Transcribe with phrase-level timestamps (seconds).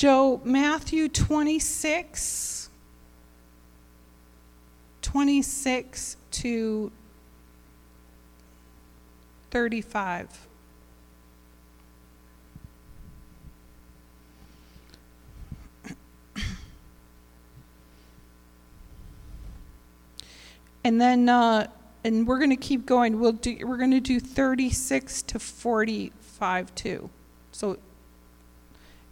[0.00, 2.70] Joe, Matthew 26,
[5.02, 6.92] 26 to
[9.50, 10.46] 35.
[20.82, 21.66] And then, uh,
[22.04, 23.20] and we're going to keep going.
[23.20, 27.10] We'll do, we're going to do 36 to 45 too.
[27.52, 27.76] So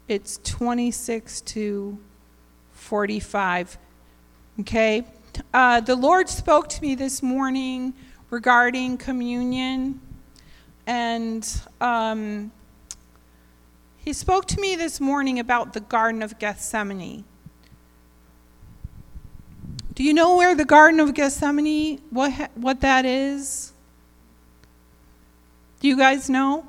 [0.09, 1.99] it's 26 to
[2.73, 3.79] 45.
[4.61, 5.05] Okay?
[5.53, 7.93] Uh, the Lord spoke to me this morning
[8.31, 10.01] regarding communion.
[10.87, 11.47] And
[11.81, 12.51] um,
[13.99, 17.25] He spoke to me this morning about the Garden of Gethsemane.
[19.95, 23.73] Do you know where the Garden of Gethsemane, what, what that is?
[25.81, 26.65] Do you guys know?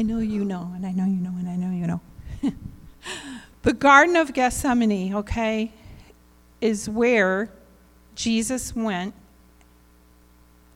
[0.00, 2.00] I know you know, and I know you know, and I know you know.
[3.62, 5.72] the Garden of Gethsemane, okay,
[6.62, 7.50] is where
[8.14, 9.12] Jesus went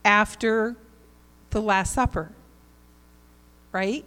[0.03, 0.75] after
[1.49, 2.29] the Last Supper,
[3.71, 4.05] right?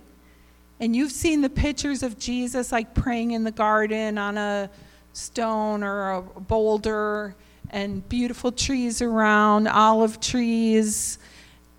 [0.78, 4.70] And you've seen the pictures of Jesus like praying in the garden on a
[5.14, 7.34] stone or a boulder
[7.70, 11.18] and beautiful trees around, olive trees.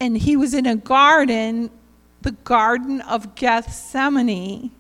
[0.02, 1.72] And he was in a garden,
[2.22, 4.72] the Garden of Gethsemane.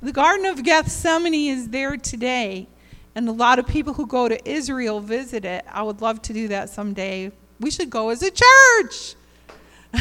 [0.00, 2.68] The Garden of Gethsemane is there today.
[3.14, 5.64] And a lot of people who go to Israel visit it.
[5.68, 7.32] I would love to do that someday.
[7.58, 9.16] We should go as a church.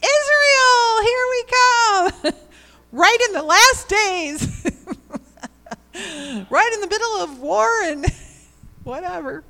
[0.00, 2.12] Israel, here we come.
[2.92, 4.64] right in the last days.
[6.50, 8.06] right in the middle of war and
[8.82, 9.44] whatever.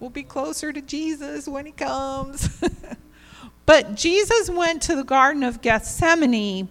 [0.00, 2.62] We'll be closer to Jesus when he comes.
[3.66, 6.68] But Jesus went to the Garden of Gethsemane.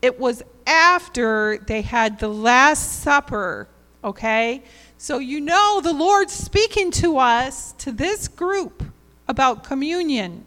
[0.00, 3.68] It was after they had the Last Supper,
[4.02, 4.62] okay?
[4.98, 8.84] So you know the Lord's speaking to us, to this group,
[9.26, 10.44] about communion.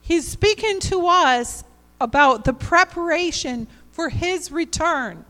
[0.00, 1.64] He's speaking to us
[2.00, 5.24] about the preparation for his return.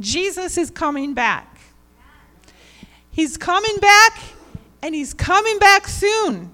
[0.00, 1.58] Jesus is coming back.
[3.10, 4.18] He's coming back,
[4.82, 6.52] and he's coming back soon.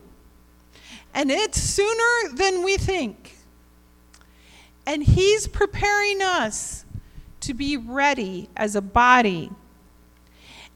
[1.14, 3.36] And it's sooner than we think.
[4.86, 6.84] And he's preparing us
[7.40, 9.50] to be ready as a body.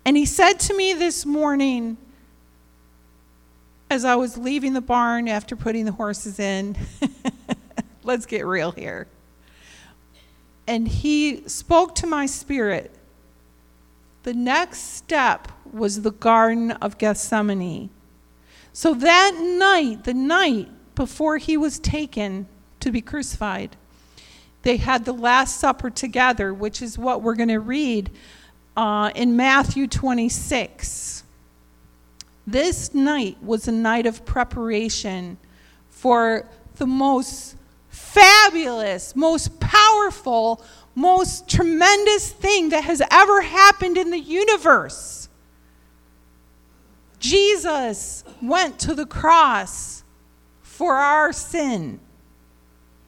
[0.04, 1.96] And he said to me this morning,
[3.90, 6.76] as I was leaving the barn after putting the horses in,
[8.02, 9.06] let's get real here.
[10.66, 12.92] And he spoke to my spirit.
[14.24, 17.90] The next step was the Garden of Gethsemane.
[18.76, 22.46] So that night, the night before he was taken
[22.80, 23.74] to be crucified,
[24.64, 28.10] they had the Last Supper together, which is what we're going to read
[28.76, 31.24] uh, in Matthew 26.
[32.46, 35.38] This night was a night of preparation
[35.88, 37.56] for the most
[37.88, 40.62] fabulous, most powerful,
[40.94, 45.25] most tremendous thing that has ever happened in the universe.
[47.28, 50.04] Jesus went to the cross
[50.62, 51.98] for our sin.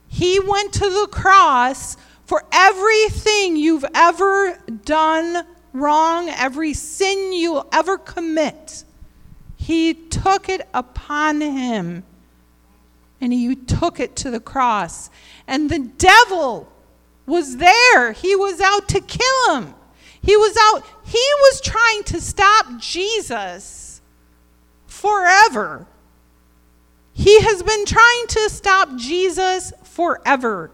[0.08, 7.96] He went to the cross for everything you've ever done wrong, every sin you'll ever
[7.96, 8.82] commit.
[9.56, 12.02] He took it upon him
[13.20, 15.10] and he took it to the cross.
[15.46, 16.72] And the devil
[17.24, 18.12] was there.
[18.12, 19.74] He was out to kill him.
[20.20, 23.87] He was out, he was trying to stop Jesus
[24.88, 25.86] forever.
[27.12, 30.72] He has been trying to stop Jesus forever.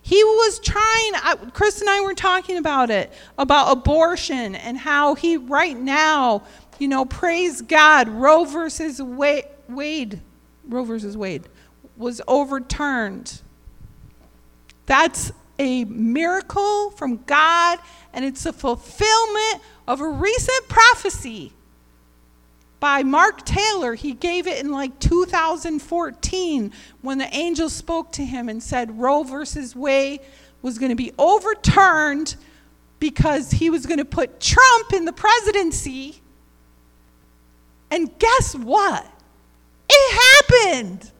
[0.00, 1.12] He was trying,
[1.52, 6.42] Chris and I were talking about it, about abortion and how he right now
[6.80, 10.20] you know, praise God, Roe versus Wade, Wade
[10.66, 11.44] Roe versus Wade
[11.96, 13.42] was overturned.
[14.86, 17.78] That's a miracle from God,
[18.14, 21.52] and it's a fulfillment of a recent prophecy
[22.80, 23.94] by Mark Taylor.
[23.94, 26.72] He gave it in like 2014
[27.02, 30.20] when the angel spoke to him and said Roe versus Wade
[30.62, 32.36] was going to be overturned
[32.98, 36.20] because he was going to put Trump in the presidency
[37.90, 39.06] and guess what?
[39.88, 41.10] It happened.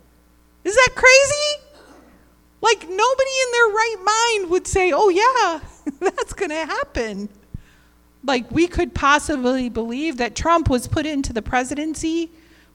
[0.64, 1.66] Is that crazy?
[2.60, 5.60] Like, nobody in their right mind would say, oh, yeah,
[6.00, 7.28] that's going to happen.
[8.22, 12.30] Like, we could possibly believe that Trump was put into the presidency,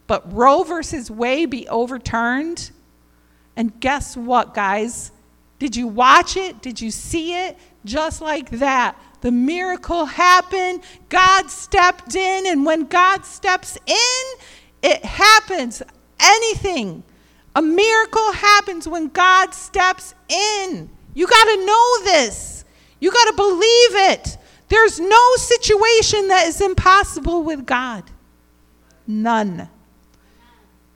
[0.07, 2.71] but Roe versus Wade be overturned.
[3.55, 5.11] And guess what, guys?
[5.59, 6.61] Did you watch it?
[6.61, 7.57] Did you see it?
[7.85, 8.97] Just like that.
[9.21, 10.81] The miracle happened.
[11.09, 14.23] God stepped in, and when God steps in,
[14.81, 15.81] it happens.
[16.19, 17.03] Anything.
[17.55, 20.89] A miracle happens when God steps in.
[21.13, 22.65] You got to know this.
[22.99, 24.37] You got to believe it.
[24.67, 28.03] There's no situation that is impossible with God.
[29.07, 29.69] None.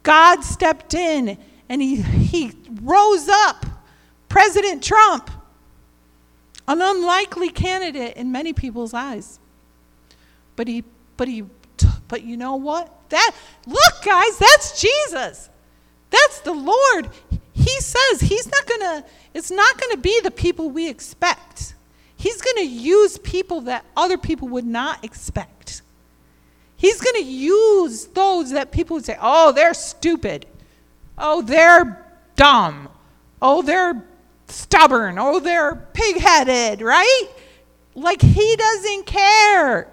[0.04, 1.38] God stepped in
[1.68, 2.52] and he, he
[2.82, 3.66] rose up
[4.28, 5.30] President Trump,
[6.68, 9.40] an unlikely candidate in many people's eyes.
[10.56, 10.84] But he,
[11.18, 11.46] but he,
[12.08, 13.10] but you know what?
[13.10, 13.32] That,
[13.66, 15.50] look, guys, that's Jesus.
[16.10, 17.10] That's the Lord.
[17.54, 21.76] He says he's not going to, it's not going to be the people we expect.
[22.20, 25.84] He's going to use people that other people would not expect.
[26.76, 30.46] He's going to use those that people would say, oh, they're stupid.
[31.18, 32.06] Oh, they're
[32.36, 32.90] dumb.
[33.42, 34.04] Oh, they're
[34.50, 35.18] stubborn.
[35.18, 37.28] Oh, they're pig headed, right?
[37.96, 39.88] Like he doesn't care.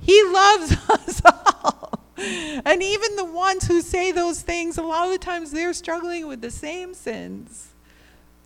[0.00, 1.98] He loves us all.
[2.18, 6.26] And even the ones who say those things, a lot of the times they're struggling
[6.26, 7.68] with the same sins.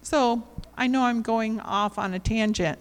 [0.02, 2.78] So I know I'm going off on a tangent,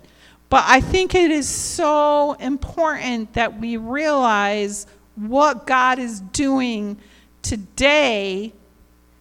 [0.49, 6.97] but I think it is so important that we realize what God is doing
[7.41, 8.53] today.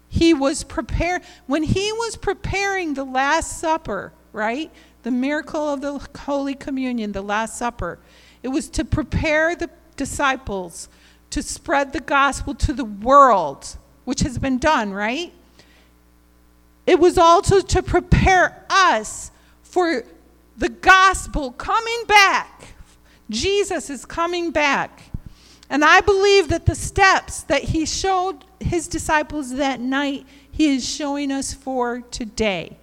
[0.09, 4.71] He was prepared, when he was preparing the Last Supper, right?
[5.03, 7.99] The miracle of the Holy Communion, the Last Supper,
[8.43, 10.89] it was to prepare the disciples
[11.31, 15.33] to spread the gospel to the world, which has been done, right?
[16.87, 19.33] It was also to prepare us
[19.63, 20.05] for
[20.57, 22.75] the gospel coming back.
[23.29, 25.03] Jesus is coming back.
[25.69, 30.89] And I believe that the steps that he showed his disciples that night, he is
[30.89, 32.77] showing us for today.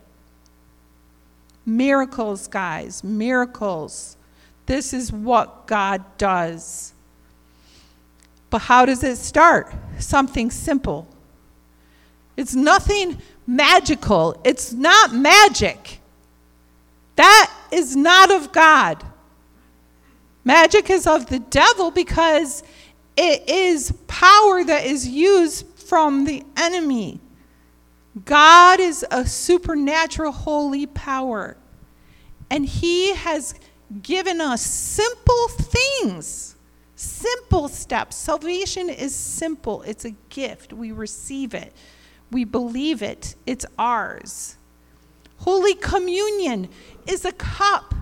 [1.65, 4.17] Miracles, guys, miracles.
[4.65, 6.93] This is what God does.
[8.49, 9.73] But how does it start?
[9.99, 11.07] Something simple.
[12.35, 13.17] It's nothing
[13.47, 15.99] magical, it's not magic.
[17.15, 19.03] That is not of God.
[20.43, 22.63] Magic is of the devil because
[23.15, 27.19] it is power that is used from the enemy.
[28.25, 31.57] God is a supernatural holy power.
[32.49, 33.55] And He has
[34.01, 36.53] given us simple things
[37.03, 38.15] Simple steps.
[38.15, 40.71] Salvation is simple, it's a gift.
[40.71, 41.73] We receive it,
[42.31, 44.57] we believe it, it's ours.
[45.43, 46.69] Holy Communion
[47.05, 47.93] is a cup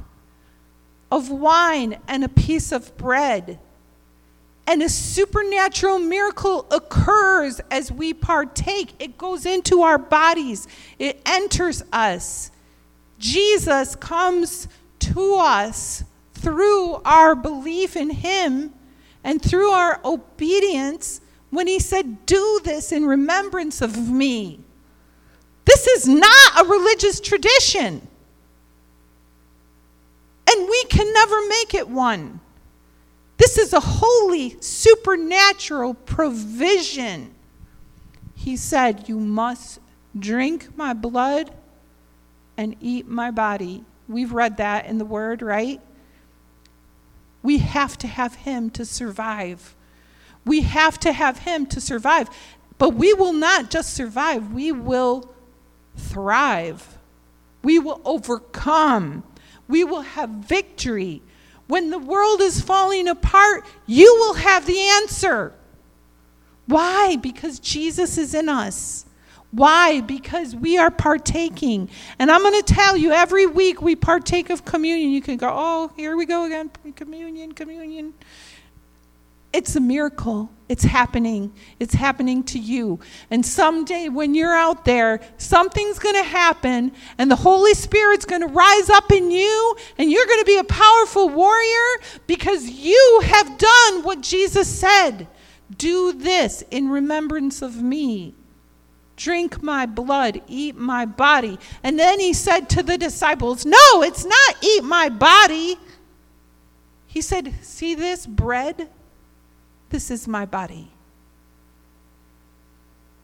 [1.11, 3.59] of wine and a piece of bread.
[4.67, 8.93] And a supernatural miracle occurs as we partake.
[8.99, 10.67] It goes into our bodies,
[10.99, 12.51] it enters us.
[13.17, 14.67] Jesus comes
[14.99, 16.03] to us
[16.35, 18.73] through our belief in Him
[19.23, 24.59] and through our obedience when he said, Do this in remembrance of me.
[25.65, 28.07] This is not a religious tradition.
[30.49, 32.39] And we can never make it one.
[33.37, 37.33] This is a holy, supernatural provision.
[38.35, 39.79] He said, You must
[40.17, 41.51] drink my blood
[42.57, 43.83] and eat my body.
[44.07, 45.79] We've read that in the Word, right?
[47.41, 49.75] We have to have Him to survive.
[50.45, 52.29] We have to have Him to survive.
[52.77, 55.33] But we will not just survive, we will
[55.95, 56.98] thrive.
[57.63, 59.24] We will overcome.
[59.67, 61.21] We will have victory.
[61.67, 65.53] When the world is falling apart, you will have the answer.
[66.65, 67.15] Why?
[67.15, 69.05] Because Jesus is in us.
[69.51, 70.01] Why?
[70.01, 71.89] Because we are partaking.
[72.19, 75.12] And I'm going to tell you, every week we partake of communion.
[75.12, 76.71] You can go, oh, here we go again.
[76.95, 78.13] Communion, communion.
[79.51, 80.50] It's a miracle.
[80.71, 81.51] It's happening.
[81.81, 83.01] It's happening to you.
[83.29, 88.39] And someday when you're out there, something's going to happen, and the Holy Spirit's going
[88.39, 93.21] to rise up in you, and you're going to be a powerful warrior because you
[93.25, 95.27] have done what Jesus said.
[95.75, 98.33] Do this in remembrance of me.
[99.17, 101.59] Drink my blood, eat my body.
[101.83, 105.75] And then he said to the disciples, No, it's not eat my body.
[107.07, 108.89] He said, See this bread?
[109.91, 110.89] This is my body.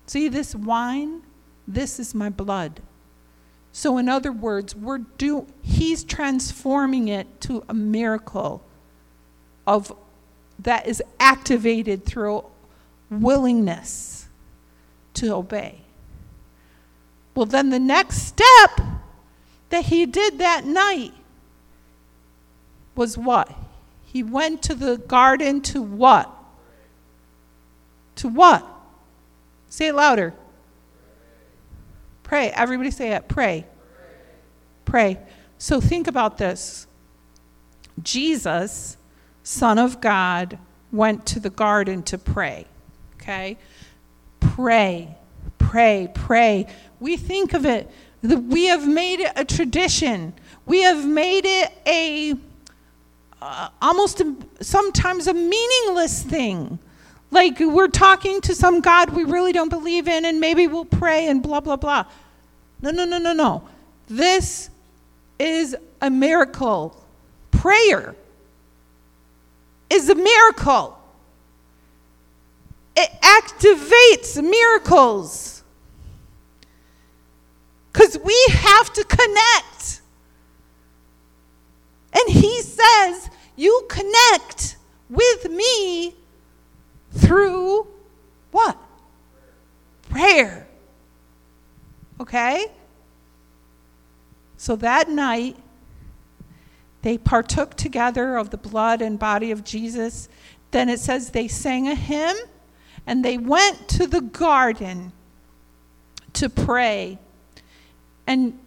[0.06, 1.24] See this wine?
[1.68, 2.82] This is my blood.
[3.72, 8.64] So, in other words, we're do, he's transforming it to a miracle
[9.66, 9.94] of,
[10.60, 12.44] that is activated through
[13.10, 14.28] willingness
[15.16, 15.80] to obey.
[17.36, 18.82] Well, then the next step
[19.70, 21.14] that he did that night
[22.96, 23.54] was what?
[24.06, 26.37] He went to the garden to what?
[28.18, 28.66] To what?
[29.70, 30.34] Say it louder.
[32.24, 32.50] Pray.
[32.50, 33.28] Everybody say it.
[33.28, 33.66] Pray.
[34.86, 35.18] Pray.
[35.58, 36.88] So think about this.
[38.02, 38.98] Jesus,
[39.44, 40.58] Son of God,
[40.92, 42.66] went to the garden to pray.
[43.16, 43.58] Okay?
[44.40, 45.16] Pray,
[45.58, 46.68] pray, pray.
[47.00, 47.90] We think of it,
[48.24, 50.34] we have made it a tradition.
[50.66, 52.36] We have made it a
[53.40, 56.80] uh, almost a, sometimes a meaningless thing.
[57.30, 61.28] Like we're talking to some God we really don't believe in, and maybe we'll pray
[61.28, 62.06] and blah, blah, blah.
[62.82, 63.68] No, no, no, no, no.
[64.08, 64.70] This
[65.40, 67.04] is a miracle.
[67.52, 68.16] Prayer
[69.90, 70.98] is a miracle,
[72.96, 75.64] it activates miracles.
[77.92, 80.02] Because we have to connect.
[82.14, 84.78] And he says, You connect
[85.10, 86.14] with me
[87.12, 87.88] through
[88.52, 88.78] what?
[90.10, 90.68] Prayer.
[92.28, 92.66] Okay?
[94.58, 95.56] So that night,
[97.02, 100.28] they partook together of the blood and body of Jesus.
[100.72, 102.36] Then it says they sang a hymn
[103.06, 105.14] and they went to the garden
[106.34, 107.18] to pray.
[108.26, 108.60] And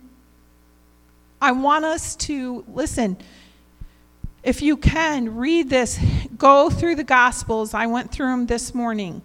[1.43, 3.19] I want us to listen.
[4.43, 6.00] If you can, read this.
[6.38, 7.75] Go through the Gospels.
[7.75, 9.21] I went through them this morning.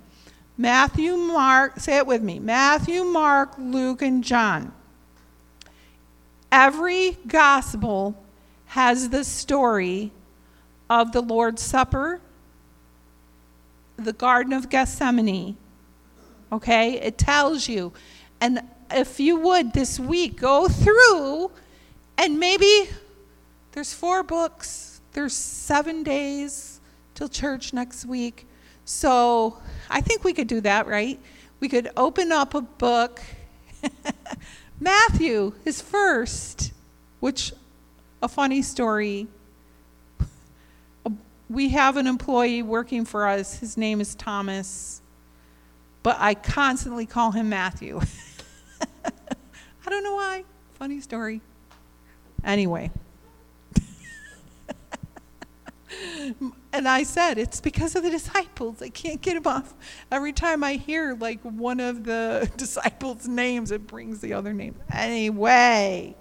[0.58, 4.74] Matthew, Mark, say it with me Matthew, Mark, Luke, and John.
[6.52, 8.16] Every Gospel
[8.68, 10.12] has the story
[10.90, 12.22] of the Lord's Supper,
[13.98, 15.58] the Garden of Gethsemane.
[16.52, 16.94] Okay?
[17.02, 17.92] It tells you.
[18.40, 21.52] And if you would this week go through
[22.18, 22.90] and maybe
[23.72, 26.80] there's four books, there's seven days
[27.16, 28.48] till church next week.
[28.86, 29.58] So
[29.90, 31.20] I think we could do that, right?
[31.60, 33.22] We could open up a book.
[34.80, 36.74] Matthew is first,
[37.20, 37.54] which
[38.22, 39.28] a funny story.
[41.50, 43.60] We have an employee working for us.
[43.60, 45.02] His name is Thomas,
[46.02, 48.02] but I constantly call him Matthew.
[49.06, 50.44] I don't know why.
[50.74, 51.42] Funny story.
[52.44, 52.92] Anyway.
[56.76, 58.82] and I said, it's because of the disciples.
[58.82, 59.74] I can't get them off.
[60.12, 64.76] Every time I hear like one of the disciples' names, it brings the other name.
[64.92, 66.16] Anyway,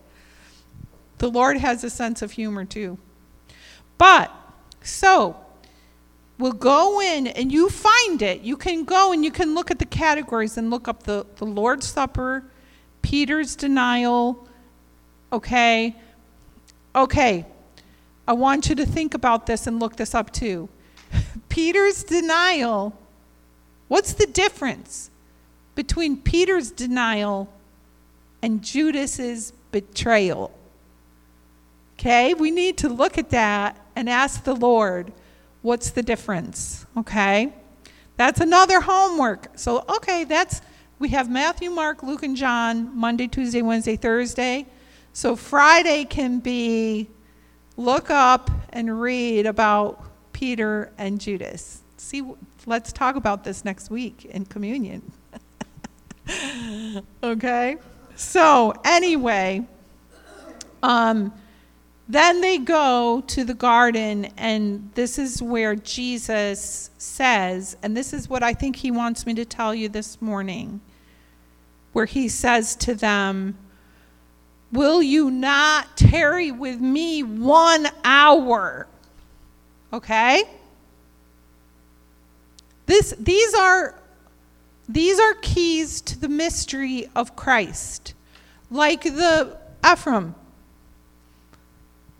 [1.19, 2.99] the Lord has a sense of humor too.
[3.99, 4.31] But,
[4.83, 5.37] so,
[6.39, 8.43] we'll go in and you find it.
[8.43, 11.47] You can go and you can look at the categories and look up the, the
[11.47, 12.45] Lord's Supper,
[13.03, 14.49] Peter's denial.
[15.33, 15.97] Okay.
[16.95, 17.47] Okay.
[18.27, 20.69] I want you to think about this and look this up too.
[21.49, 22.99] Peter's denial,
[23.89, 25.11] what's the difference
[25.75, 27.53] between Peter's denial
[28.43, 30.53] and Judas's betrayal?
[31.99, 35.13] Okay, we need to look at that and ask the Lord,
[35.63, 36.87] what's the difference?
[36.97, 37.53] Okay?
[38.17, 39.49] That's another homework.
[39.57, 40.61] So, okay, that's
[40.99, 44.67] we have Matthew, Mark, Luke, and John Monday, Tuesday, Wednesday, Thursday.
[45.13, 47.09] So Friday can be
[47.77, 51.83] look up and read about Peter and Judas.
[51.97, 52.23] See,
[52.67, 55.13] let's talk about this next week in communion.
[57.23, 57.77] okay?
[58.17, 59.67] So, anyway,
[60.83, 61.33] um,
[62.09, 68.29] then they go to the garden, and this is where Jesus says, and this is
[68.29, 70.81] what I think he wants me to tell you this morning,
[71.93, 73.57] where he says to them,
[74.75, 78.89] Will you not tarry with me one hour?
[79.93, 80.43] Okay?
[82.87, 83.95] This, these, are,
[84.89, 88.15] these are keys to the mystery of Christ.
[88.69, 89.57] Like the
[89.89, 90.35] Ephraim.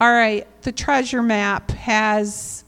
[0.01, 2.65] All right, the treasure map has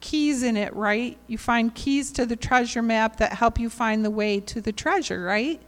[0.00, 1.18] keys in it, right?
[1.26, 4.72] You find keys to the treasure map that help you find the way to the
[4.72, 5.60] treasure, right?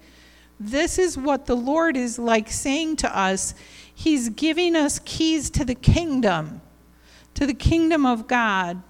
[0.60, 3.54] This is what the Lord is like saying to us.
[3.92, 6.60] He's giving us keys to the kingdom,
[7.34, 8.82] to the kingdom of God.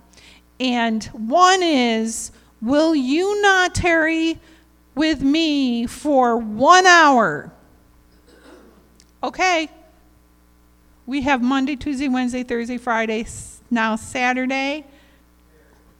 [0.58, 4.38] And one is, Will you not tarry
[4.94, 7.50] with me for one hour?
[9.22, 9.70] Okay.
[11.06, 13.26] We have Monday, Tuesday, Wednesday, Thursday, Friday,
[13.70, 14.84] now Saturday.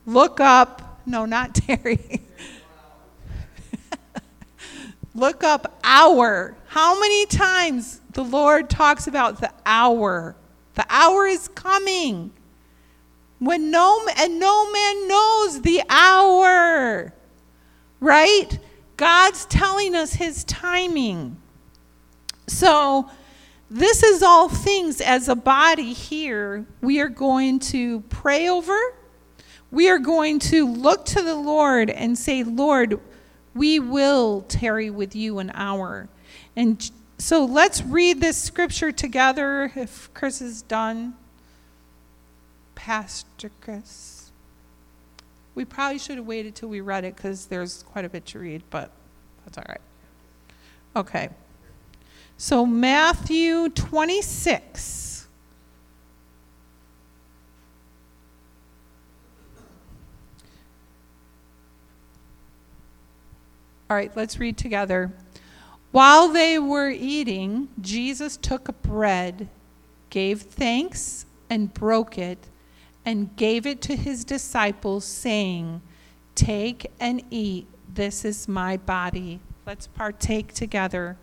[0.05, 2.21] Look up, no, not Terry.
[5.13, 6.55] Look up hour.
[6.67, 10.35] How many times the Lord talks about the hour?
[10.75, 12.31] The hour is coming.
[13.39, 17.13] When no and no man knows the hour.
[17.99, 18.57] Right?
[18.95, 21.37] God's telling us his timing.
[22.47, 23.09] So
[23.69, 28.77] this is all things as a body here we are going to pray over.
[29.71, 32.99] We are going to look to the Lord and say, Lord,
[33.53, 36.07] we will tarry with you an hour.
[36.55, 41.15] And so let's read this scripture together if Chris is done.
[42.75, 44.31] Pastor Chris.
[45.53, 48.39] We probably should have waited till we read it because there's quite a bit to
[48.39, 48.89] read, but
[49.43, 49.81] that's all right.
[50.95, 51.29] Okay.
[52.37, 55.10] So, Matthew 26.
[63.91, 65.11] All right, let's read together.
[65.91, 69.49] While they were eating, Jesus took a bread,
[70.09, 72.47] gave thanks, and broke it,
[73.03, 75.81] and gave it to his disciples, saying,
[76.35, 79.41] Take and eat, this is my body.
[79.65, 81.17] Let's partake together.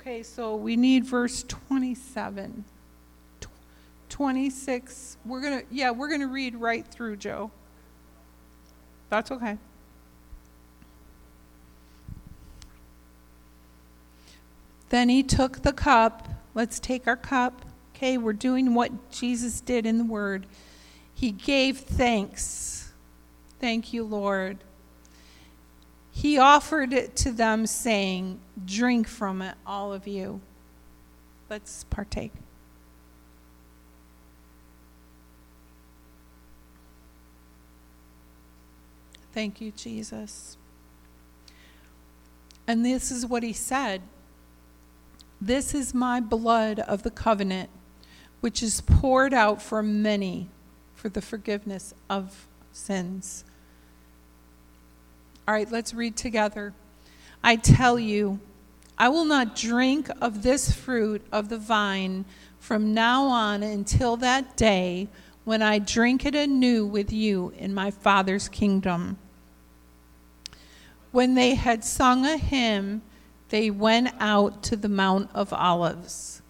[0.00, 2.64] Okay, so we need verse 27.
[4.08, 5.16] 26.
[5.26, 7.50] We're going to, yeah, we're going to read right through, Joe.
[9.10, 9.58] That's okay.
[14.88, 16.26] Then he took the cup.
[16.54, 17.66] Let's take our cup.
[17.94, 20.46] Okay, we're doing what Jesus did in the Word.
[21.12, 22.90] He gave thanks.
[23.58, 24.64] Thank you, Lord.
[26.20, 30.42] He offered it to them, saying, Drink from it, all of you.
[31.48, 32.32] Let's partake.
[39.32, 40.58] Thank you, Jesus.
[42.66, 44.02] And this is what he said
[45.40, 47.70] This is my blood of the covenant,
[48.42, 50.50] which is poured out for many
[50.94, 53.46] for the forgiveness of sins.
[55.50, 56.72] All right, let's read together.
[57.42, 58.38] I tell you,
[58.96, 62.24] I will not drink of this fruit of the vine
[62.60, 65.08] from now on until that day
[65.42, 69.18] when I drink it anew with you in my Father's kingdom.
[71.10, 73.02] When they had sung a hymn,
[73.48, 76.42] they went out to the Mount of Olives.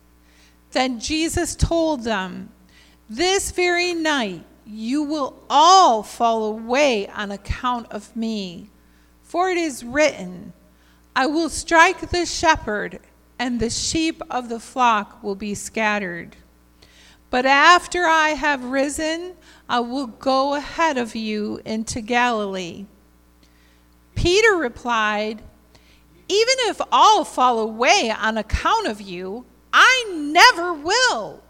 [0.73, 2.51] Then Jesus told them,
[3.09, 8.69] This very night you will all fall away on account of me.
[9.31, 10.55] For it is written,
[11.15, 12.99] I will strike the shepherd,
[13.39, 16.35] and the sheep of the flock will be scattered.
[17.31, 19.37] But after I have risen,
[19.69, 22.87] I will go ahead of you into Galilee.
[24.17, 25.43] Peter replied,
[26.27, 31.41] Even if all fall away on account of you, I never will.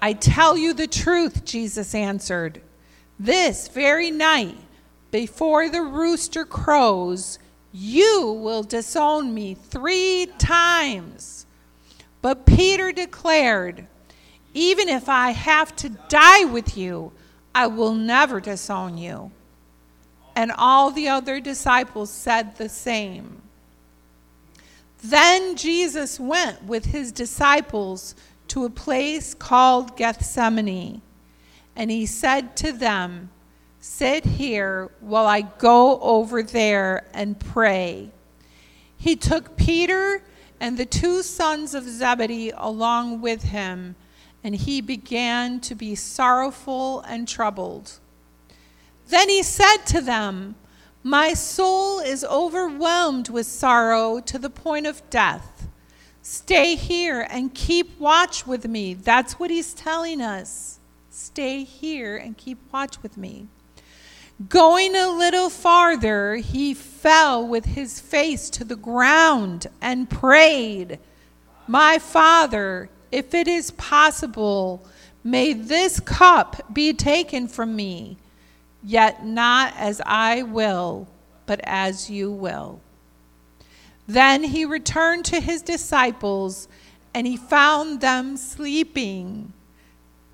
[0.00, 2.62] I tell you the truth, Jesus answered.
[3.18, 4.56] This very night,
[5.10, 7.38] before the rooster crows,
[7.72, 11.46] you will disown me three times.
[12.22, 13.86] But Peter declared,
[14.54, 17.12] Even if I have to die with you,
[17.54, 19.30] I will never disown you.
[20.34, 23.42] And all the other disciples said the same.
[25.02, 28.14] Then Jesus went with his disciples
[28.48, 31.00] to a place called Gethsemane,
[31.74, 33.30] and he said to them,
[33.88, 38.10] Sit here while I go over there and pray.
[38.96, 40.22] He took Peter
[40.60, 43.94] and the two sons of Zebedee along with him,
[44.42, 48.00] and he began to be sorrowful and troubled.
[49.08, 50.56] Then he said to them,
[51.04, 55.68] My soul is overwhelmed with sorrow to the point of death.
[56.20, 58.94] Stay here and keep watch with me.
[58.94, 60.80] That's what he's telling us.
[61.08, 63.46] Stay here and keep watch with me.
[64.50, 70.98] Going a little farther, he fell with his face to the ground and prayed,
[71.66, 74.86] My Father, if it is possible,
[75.24, 78.18] may this cup be taken from me,
[78.84, 81.08] yet not as I will,
[81.46, 82.80] but as you will.
[84.06, 86.68] Then he returned to his disciples,
[87.14, 89.54] and he found them sleeping.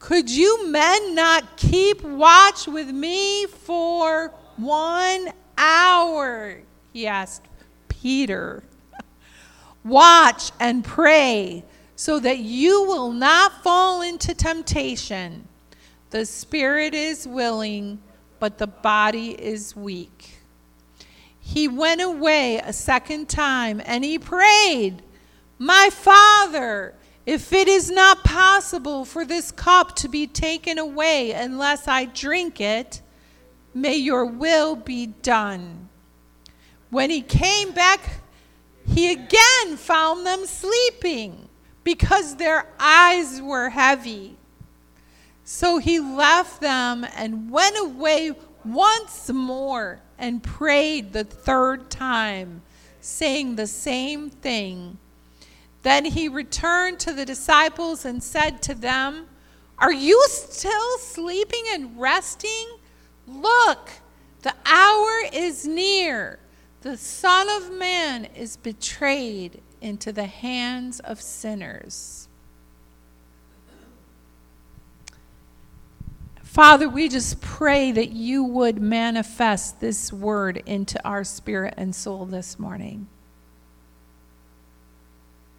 [0.02, 6.58] Could you men not keep watch with me for one hour?
[6.92, 7.44] He asked
[7.86, 8.64] Peter.
[9.84, 11.62] Watch and pray
[11.94, 15.46] so that you will not fall into temptation.
[16.10, 18.00] The spirit is willing,
[18.40, 20.40] but the body is weak.
[21.38, 25.00] He went away a second time and he prayed,
[25.60, 31.86] My Father, if it is not possible for this cup to be taken away unless
[31.86, 33.00] I drink it,
[33.74, 35.88] may your will be done.
[36.90, 38.20] When he came back,
[38.86, 41.48] he again found them sleeping
[41.84, 44.36] because their eyes were heavy.
[45.44, 48.32] So he left them and went away
[48.64, 52.62] once more and prayed the third time,
[53.00, 54.98] saying the same thing.
[55.82, 59.26] Then he returned to the disciples and said to them,
[59.78, 62.78] Are you still sleeping and resting?
[63.26, 63.90] Look,
[64.42, 66.38] the hour is near.
[66.82, 72.28] The Son of Man is betrayed into the hands of sinners.
[76.42, 82.26] Father, we just pray that you would manifest this word into our spirit and soul
[82.26, 83.06] this morning.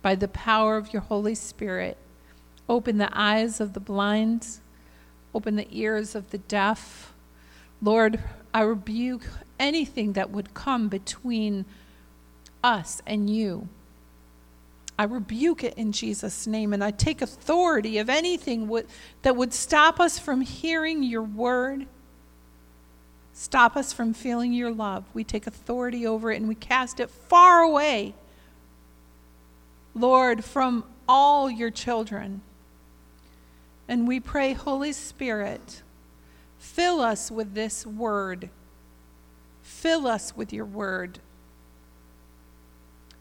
[0.03, 1.97] By the power of your Holy Spirit,
[2.69, 4.59] open the eyes of the blind,
[5.33, 7.13] open the ears of the deaf.
[7.81, 8.19] Lord,
[8.53, 9.23] I rebuke
[9.59, 11.65] anything that would come between
[12.63, 13.69] us and you.
[14.99, 18.69] I rebuke it in Jesus' name, and I take authority of anything
[19.23, 21.87] that would stop us from hearing your word,
[23.33, 25.05] stop us from feeling your love.
[25.13, 28.13] We take authority over it and we cast it far away,
[29.95, 32.41] Lord, from all your children.
[33.87, 35.81] And we pray, Holy Spirit,
[36.57, 38.49] fill us with this word.
[39.61, 41.19] Fill us with your word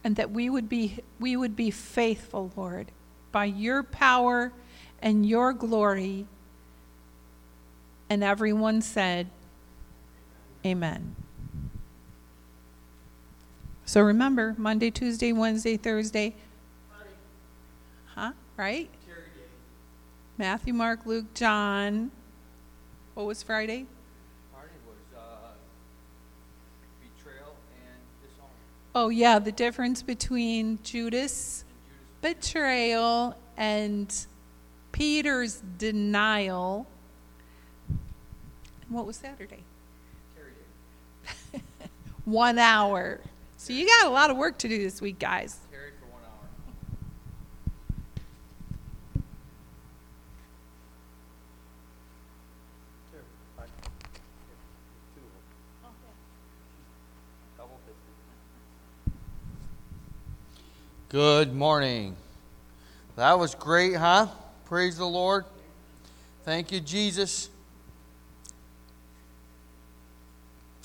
[0.05, 2.89] and that we would be we would be faithful, Lord,
[3.31, 4.53] by your power
[5.01, 6.27] and your glory.
[8.11, 9.29] And everyone said,
[10.67, 11.17] Amen.
[13.85, 16.35] So remember, Monday, Tuesday, Wednesday, Thursday.
[18.63, 18.89] Right?
[20.39, 22.13] Matthew, Mark, Luke, John.
[23.15, 23.87] What was Friday?
[28.95, 31.65] Oh, yeah, the difference between Judas'
[32.21, 34.15] betrayal and
[34.93, 36.87] Peter's denial.
[37.89, 37.99] And
[38.91, 39.65] what was Saturday?
[42.25, 43.19] one hour.
[43.57, 45.59] So you got a lot of work to do this week, guys.
[61.13, 62.17] Good morning.
[63.17, 64.29] That was great, huh?
[64.65, 65.45] Praise the Lord.
[66.47, 67.51] Thank you, Jesus.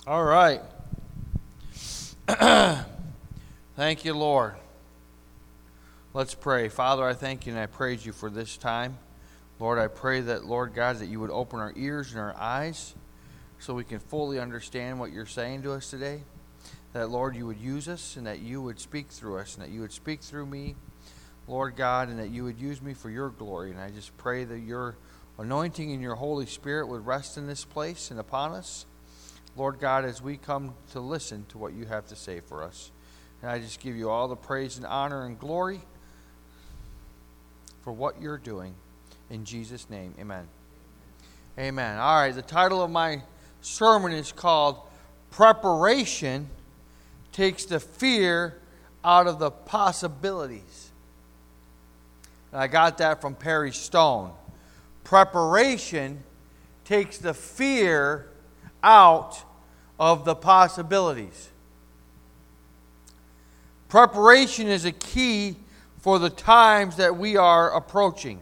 [0.06, 0.60] All right.
[3.78, 4.56] thank you, Lord.
[6.13, 6.68] Let's pray.
[6.68, 8.98] Father, I thank you and I praise you for this time.
[9.62, 12.96] Lord, I pray that, Lord God, that you would open our ears and our eyes
[13.60, 16.20] so we can fully understand what you're saying to us today
[16.93, 19.71] that, Lord, you would use us and that you would speak through us and that
[19.71, 20.76] you would speak through me,
[21.47, 23.71] Lord God, and that you would use me for your glory.
[23.71, 24.95] And I just pray that your
[25.38, 28.86] anointing and your Holy Spirit would rest in this place and upon us,
[29.56, 32.91] Lord God, as we come to listen to what you have to say for us.
[33.41, 35.82] And I just give you all the praise and honor and glory
[37.84, 38.73] for what you're doing.
[39.30, 40.47] In Jesus' name, amen.
[41.60, 41.97] Amen.
[41.97, 43.21] All right, the title of my
[43.62, 44.80] sermon is called
[45.32, 46.50] Preparation
[47.38, 48.58] takes the fear
[49.06, 50.89] out of the possibilities.
[52.52, 54.32] And I got that from Perry Stone.
[55.04, 56.23] Preparation
[56.84, 58.28] takes the fear
[58.82, 59.43] out
[60.00, 61.50] of the possibilities.
[63.88, 65.58] Preparation is a key
[66.00, 68.41] for the times that we are approaching.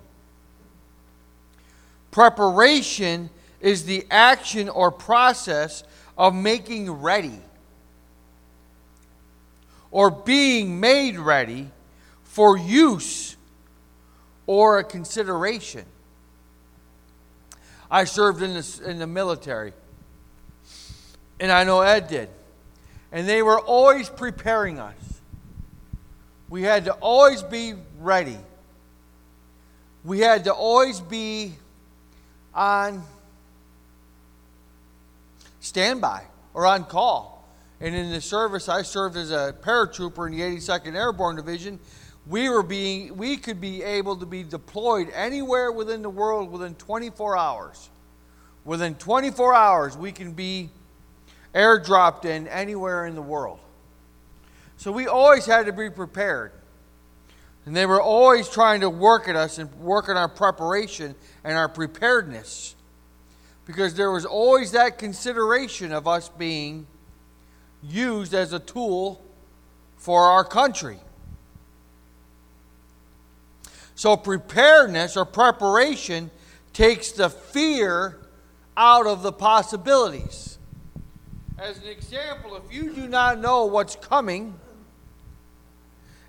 [2.12, 3.30] Preparation
[3.60, 5.84] is the action or process
[6.18, 7.42] of making ready
[9.92, 11.70] or being made ready
[12.24, 13.36] for use
[14.48, 15.86] or a consideration.
[17.90, 19.74] I served in the, in the military,
[21.40, 22.30] and I know Ed did.
[23.12, 25.22] And they were always preparing us.
[26.50, 28.38] We had to always be ready.
[30.04, 31.54] We had to always be
[32.54, 33.04] on
[35.62, 37.35] standby or on call.
[37.86, 41.80] And in the service I served as a paratrooper in the 82nd Airborne Division,
[42.26, 46.74] we were being we could be able to be deployed anywhere within the world within
[46.74, 47.92] 24 hours.
[48.64, 50.72] Within 24 hours, we can be
[51.54, 53.60] airdropped in anywhere in the world.
[54.78, 56.54] So we always had to be prepared.
[57.68, 61.56] And they were always trying to work at us and work on our preparation and
[61.56, 62.74] our preparedness.
[63.68, 66.88] Because there was always that consideration of us being
[67.90, 69.24] used as a tool
[69.98, 71.00] for our country.
[73.96, 76.30] So, preparedness or preparation
[76.74, 78.18] takes the fear
[78.76, 80.58] out of the possibilities.
[81.58, 84.60] As an example, if you do not know what's coming,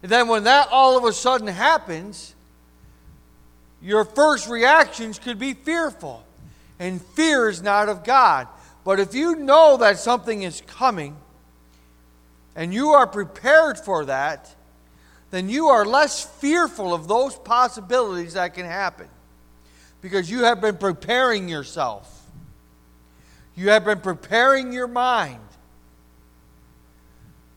[0.03, 2.37] then when that all of a sudden happens,
[3.83, 6.25] your first reactions could be fearful.
[6.79, 8.47] And fear is not of God.
[8.85, 11.17] But if you know that something is coming
[12.57, 14.53] and you are prepared for that,
[15.31, 19.09] then you are less fearful of those possibilities that can happen
[20.01, 22.13] because you have been preparing yourself.
[23.55, 25.41] You have been preparing your mind.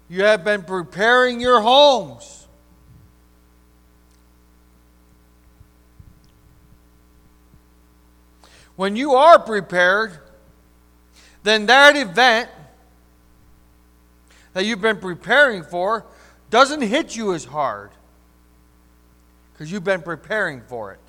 [0.09, 2.47] You have been preparing your homes.
[8.75, 10.17] When you are prepared,
[11.43, 12.49] then that event
[14.53, 16.05] that you've been preparing for
[16.49, 17.91] doesn't hit you as hard
[19.53, 20.99] because you've been preparing for it.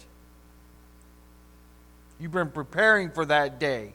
[2.18, 3.92] You've been preparing for that day.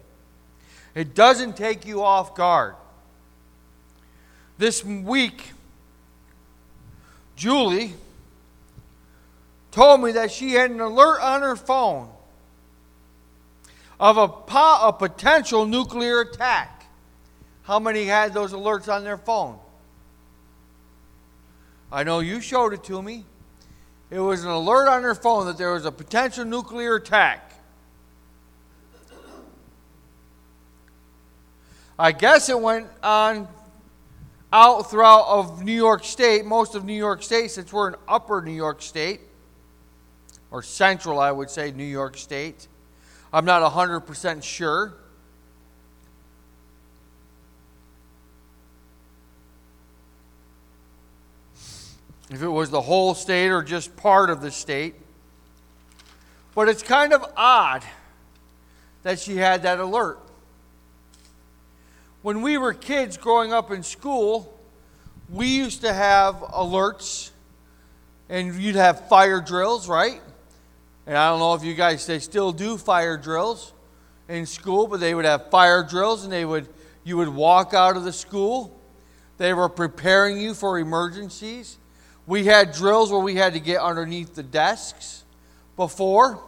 [0.96, 2.76] It doesn't take you off guard.
[4.58, 5.52] This week,
[7.36, 7.94] Julie
[9.72, 12.10] told me that she had an alert on her phone
[14.00, 16.75] of a, po- a potential nuclear attack.
[17.66, 19.58] How many had those alerts on their phone?
[21.92, 23.26] I know you showed it to me.
[24.12, 27.54] It was an alert on their phone that there was a potential nuclear attack.
[31.98, 33.48] I guess it went on
[34.54, 38.42] out throughout of New York State, most of New York State, since we're in upper
[38.42, 39.22] New York State,
[40.52, 42.68] or central, I would say, New York State.
[43.34, 44.94] I'm not 100% sure.
[52.30, 54.96] If it was the whole state or just part of the state.
[56.56, 57.84] But it's kind of odd
[59.04, 60.20] that she had that alert.
[62.24, 64.58] When we were kids growing up in school,
[65.30, 67.30] we used to have alerts
[68.30, 70.22] and you'd have fire drills, right?
[71.06, 73.74] And I don't know if you guys they still do fire drills
[74.28, 76.68] in school, but they would have fire drills and they would
[77.04, 78.76] you would walk out of the school.
[79.38, 81.78] They were preparing you for emergencies.
[82.28, 85.24] We had drills where we had to get underneath the desks
[85.76, 86.44] before.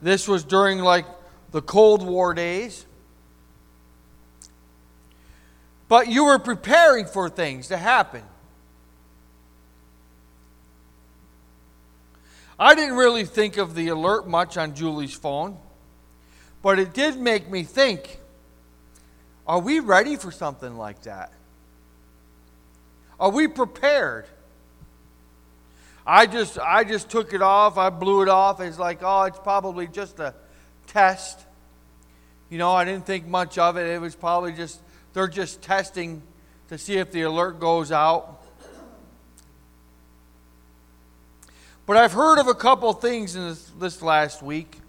[0.00, 1.04] This was during like
[1.50, 2.86] the Cold War days.
[5.88, 8.22] But you were preparing for things to happen.
[12.58, 15.58] I didn't really think of the alert much on Julie's phone,
[16.62, 18.18] but it did make me think
[19.46, 21.32] are we ready for something like that?
[23.20, 24.24] Are we prepared?
[26.06, 27.76] I just I just took it off.
[27.76, 28.60] I blew it off.
[28.60, 30.34] It's like, oh, it's probably just a
[30.86, 31.38] test.
[32.48, 33.86] You know, I didn't think much of it.
[33.86, 34.80] It was probably just
[35.12, 36.22] they're just testing
[36.68, 38.38] to see if the alert goes out.
[41.86, 44.80] But I've heard of a couple things in this, this last week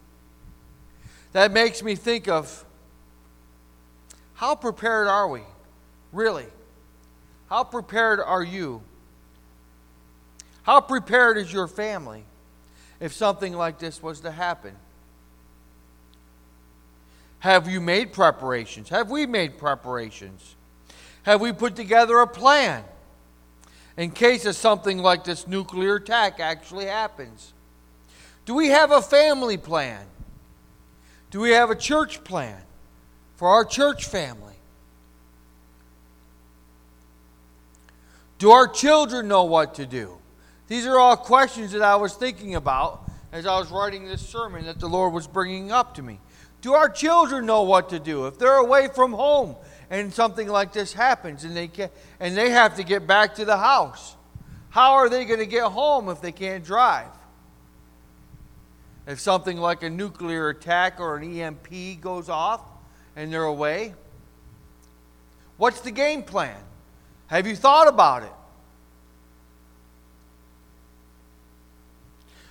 [1.33, 2.63] that makes me think of
[4.35, 5.41] how prepared are we?
[6.11, 6.45] Really?
[7.51, 8.81] How prepared are you?
[10.63, 12.23] How prepared is your family
[13.01, 14.73] if something like this was to happen?
[17.39, 18.87] Have you made preparations?
[18.87, 20.55] Have we made preparations?
[21.23, 22.85] Have we put together a plan?
[23.97, 27.51] in case of something like this nuclear attack actually happens?
[28.45, 30.05] Do we have a family plan?
[31.29, 32.61] Do we have a church plan
[33.35, 34.50] for our church family?
[38.41, 40.17] Do our children know what to do?
[40.67, 44.65] These are all questions that I was thinking about as I was writing this sermon
[44.65, 46.19] that the Lord was bringing up to me.
[46.61, 48.25] Do our children know what to do?
[48.25, 49.55] If they're away from home,
[49.91, 53.45] and something like this happens and they, can, and they have to get back to
[53.45, 54.15] the house.
[54.71, 57.11] How are they going to get home if they can't drive?
[59.05, 62.61] If something like a nuclear attack or an EMP goes off
[63.15, 63.93] and they're away,
[65.57, 66.57] What's the game plan?
[67.31, 68.33] Have you thought about it?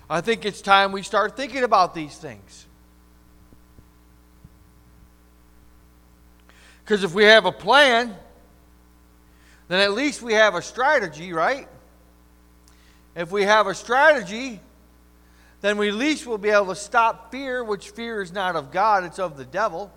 [0.09, 2.65] I think it's time we start thinking about these things.
[6.83, 8.17] Because if we have a plan,
[9.69, 11.69] then at least we have a strategy, right?
[13.15, 14.61] If we have a strategy,
[15.61, 18.73] then we at least will be able to stop fear, which fear is not of
[18.73, 19.93] God, it's of the devil.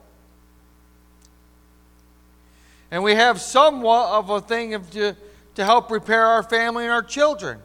[2.94, 5.16] And we have somewhat of a thing of to,
[5.56, 7.58] to help prepare our family and our children.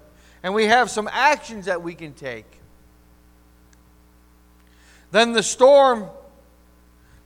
[0.43, 2.47] And we have some actions that we can take.
[5.11, 6.07] Then the storm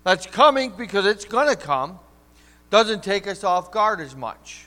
[0.03, 2.01] that's coming, because it's going to come,
[2.71, 4.67] doesn't take us off guard as much.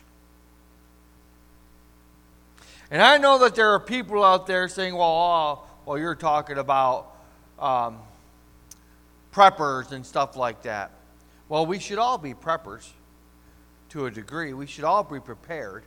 [2.90, 6.58] And I know that there are people out there saying, well, oh, well you're talking
[6.58, 7.14] about
[7.60, 7.98] um,
[9.34, 10.92] preppers and stuff like that.
[11.50, 12.92] Well, we should all be preppers
[13.96, 14.52] to a degree.
[14.52, 15.84] We should all be prepared.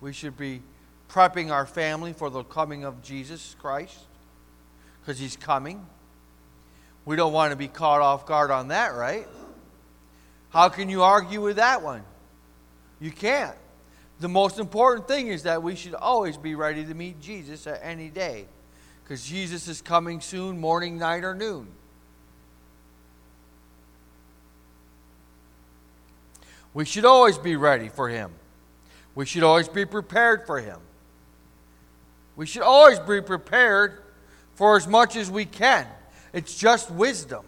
[0.00, 0.60] We should be
[1.08, 3.96] prepping our family for the coming of Jesus Christ
[5.00, 5.86] because he's coming.
[7.04, 9.28] We don't want to be caught off guard on that, right?
[10.50, 12.02] How can you argue with that one?
[13.00, 13.56] You can't.
[14.18, 17.78] The most important thing is that we should always be ready to meet Jesus at
[17.84, 18.46] any day
[19.04, 21.68] because Jesus is coming soon, morning, night, or noon.
[26.74, 28.32] We should always be ready for him.
[29.14, 30.80] We should always be prepared for him.
[32.36, 34.02] We should always be prepared
[34.54, 35.86] for as much as we can.
[36.32, 37.44] It's just wisdom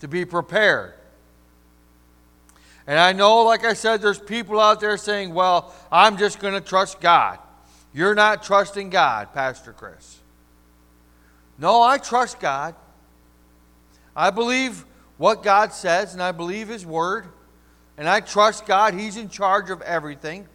[0.00, 0.92] to be prepared.
[2.86, 6.54] And I know, like I said, there's people out there saying, well, I'm just going
[6.54, 7.38] to trust God.
[7.94, 10.18] You're not trusting God, Pastor Chris.
[11.58, 12.74] No, I trust God.
[14.14, 14.84] I believe
[15.16, 17.26] what God says, and I believe His Word.
[17.96, 18.94] And I trust God.
[18.94, 20.46] He's in charge of everything.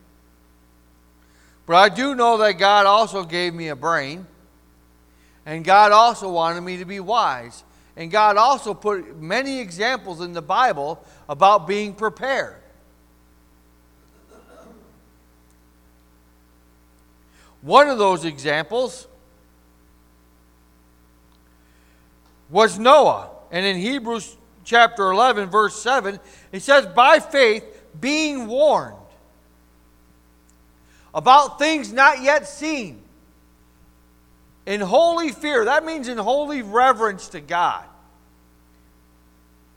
[1.66, 4.26] But I do know that God also gave me a brain.
[5.46, 7.64] And God also wanted me to be wise.
[7.96, 12.56] And God also put many examples in the Bible about being prepared.
[17.62, 19.08] One of those examples
[22.50, 23.30] was Noah.
[23.52, 24.38] And in Hebrews
[24.68, 26.20] chapter 11, verse 7,
[26.52, 27.64] it says, By faith,
[28.00, 28.96] being warned
[31.16, 33.02] about things not yet seen.
[34.66, 37.86] In holy fear, that means in holy reverence to God.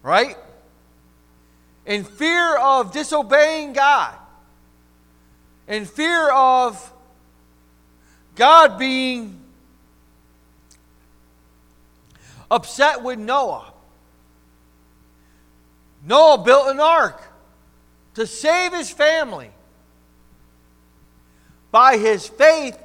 [0.02, 0.36] Right?
[1.86, 4.14] In fear of disobeying God.
[5.68, 6.92] In fear of
[8.34, 9.38] God being
[12.50, 13.69] upset with Noah.
[16.04, 17.22] Noah built an ark
[18.14, 19.50] to save his family.
[21.70, 22.78] By his faith,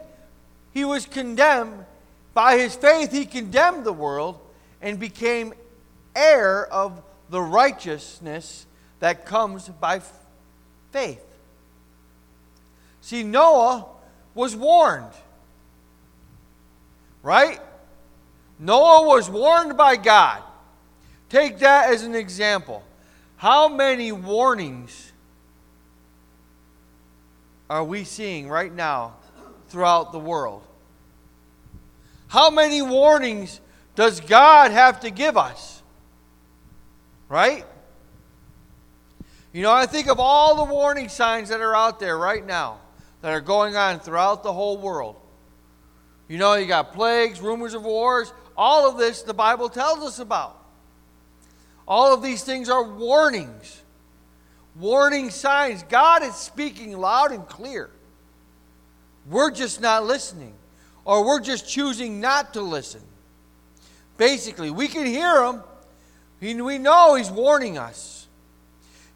[0.74, 1.86] he was condemned.
[2.34, 4.40] By his faith, he condemned the world
[4.82, 5.54] and became
[6.16, 8.66] heir of the righteousness
[9.00, 10.02] that comes by
[10.92, 11.24] faith.
[13.02, 13.86] See, Noah
[14.34, 15.12] was warned.
[17.24, 17.60] Right?
[18.60, 20.44] Noah was warned by God.
[21.30, 22.84] Take that as an example.
[23.38, 25.12] How many warnings
[27.70, 29.16] are we seeing right now
[29.70, 30.64] throughout the world?
[32.28, 33.60] How many warnings
[33.96, 35.82] does God have to give us?
[37.30, 37.66] Right?
[39.52, 42.80] You know, I think of all the warning signs that are out there right now
[43.22, 45.16] that are going on throughout the whole world.
[46.28, 50.20] You know, you got plagues, rumors of wars, all of this the Bible tells us
[50.20, 50.65] about.
[51.88, 53.82] All of these things are warnings,
[54.76, 55.84] warning signs.
[55.84, 57.90] God is speaking loud and clear.
[59.30, 60.54] We're just not listening,
[61.04, 63.02] or we're just choosing not to listen.
[64.18, 65.64] Basically, we can hear him.
[66.42, 68.28] We know he's warning us.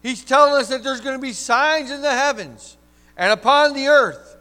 [0.02, 2.76] He's telling us that there's going to be signs in the heavens
[3.16, 4.36] and upon the earth.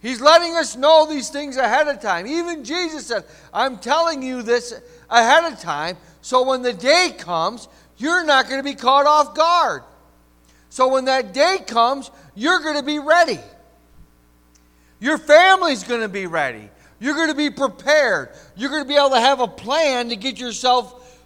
[0.00, 2.26] He's letting us know these things ahead of time.
[2.26, 4.80] Even Jesus said, I'm telling you this
[5.10, 5.96] ahead of time
[6.26, 9.84] so when the day comes, you're not going to be caught off guard.
[10.70, 13.38] So when that day comes, you're going to be ready.
[14.98, 16.68] Your family's going to be ready.
[16.98, 18.30] You're going to be prepared.
[18.56, 21.22] You're going to be able to have a plan to get yourself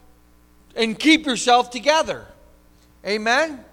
[0.77, 2.27] and keep yourself together.
[3.07, 3.53] Amen?
[3.53, 3.65] Amen.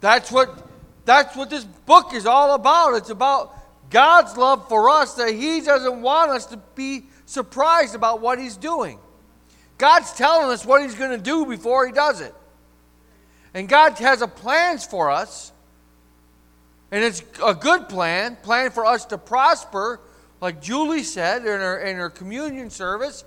[0.00, 0.66] That's what
[1.04, 2.94] that's what this book is all about.
[2.94, 3.54] It's about
[3.90, 8.56] God's love for us that he doesn't want us to be surprised about what he's
[8.56, 8.98] doing.
[9.78, 12.34] God's telling us what He's going to do before He does it.
[13.52, 15.52] And God has a plans for us.
[16.90, 20.00] And it's a good plan, plan for us to prosper,
[20.40, 23.24] like Julie said in her, in her communion service.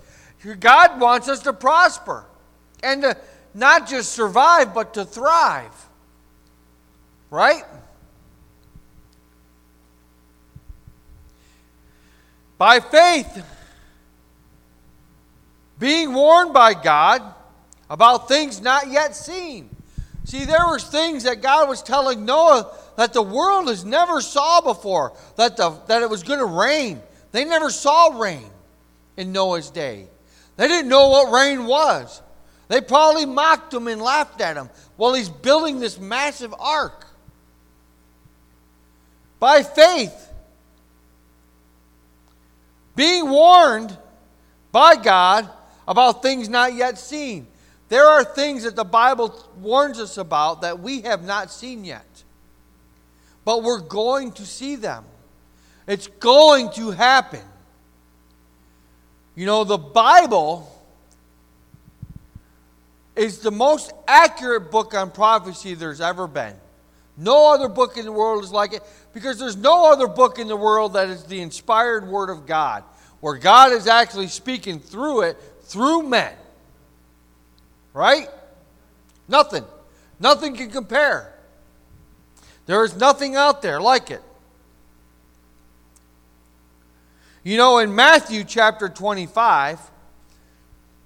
[0.60, 2.24] God wants us to prosper
[2.82, 3.16] and to
[3.52, 5.74] not just survive, but to thrive.
[7.30, 7.64] Right?
[12.56, 13.44] By faith,
[15.78, 17.22] being warned by God
[17.88, 19.70] about things not yet seen.
[20.24, 24.60] See, there were things that God was telling Noah that the world has never saw
[24.60, 27.00] before, that, the, that it was going to rain.
[27.32, 28.44] They never saw rain
[29.16, 30.06] in Noah's day.
[30.56, 32.20] They didn't know what rain was.
[32.68, 37.06] They probably mocked him and laughed at him while he's building this massive ark.
[39.40, 40.30] By faith,
[42.96, 43.96] being warned
[44.72, 45.48] by God
[45.88, 47.46] about things not yet seen.
[47.88, 52.04] There are things that the Bible warns us about that we have not seen yet.
[53.46, 55.06] But we're going to see them.
[55.86, 57.40] It's going to happen.
[59.34, 60.70] You know, the Bible
[63.16, 66.54] is the most accurate book on prophecy there's ever been.
[67.16, 68.82] No other book in the world is like it
[69.14, 72.84] because there's no other book in the world that is the inspired Word of God,
[73.20, 75.36] where God is actually speaking through it
[75.68, 76.32] through men.
[77.94, 78.28] Right?
[79.28, 79.64] Nothing.
[80.18, 81.32] Nothing can compare.
[82.66, 84.22] There is nothing out there like it.
[87.44, 89.80] You know, in Matthew chapter 25,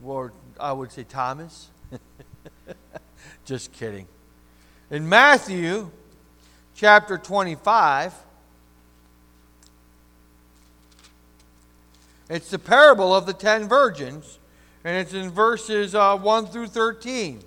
[0.04, 1.68] or I would say Thomas,
[3.44, 4.08] just kidding.
[4.90, 5.90] In Matthew
[6.74, 8.14] chapter 25,
[12.28, 14.38] it's the parable of the ten virgins,
[14.84, 17.42] and it's in verses uh, 1 through 13.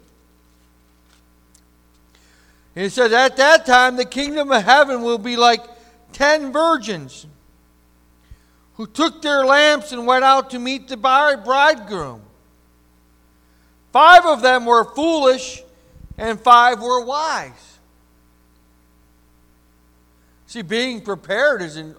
[2.76, 5.62] It says, At that time, the kingdom of heaven will be like
[6.12, 7.26] ten virgins
[8.76, 12.22] who took their lamps and went out to meet the bridegroom.
[13.94, 15.64] Five of them were foolish,
[16.18, 17.80] and five were wise.
[20.48, 21.96] See, being prepared isn't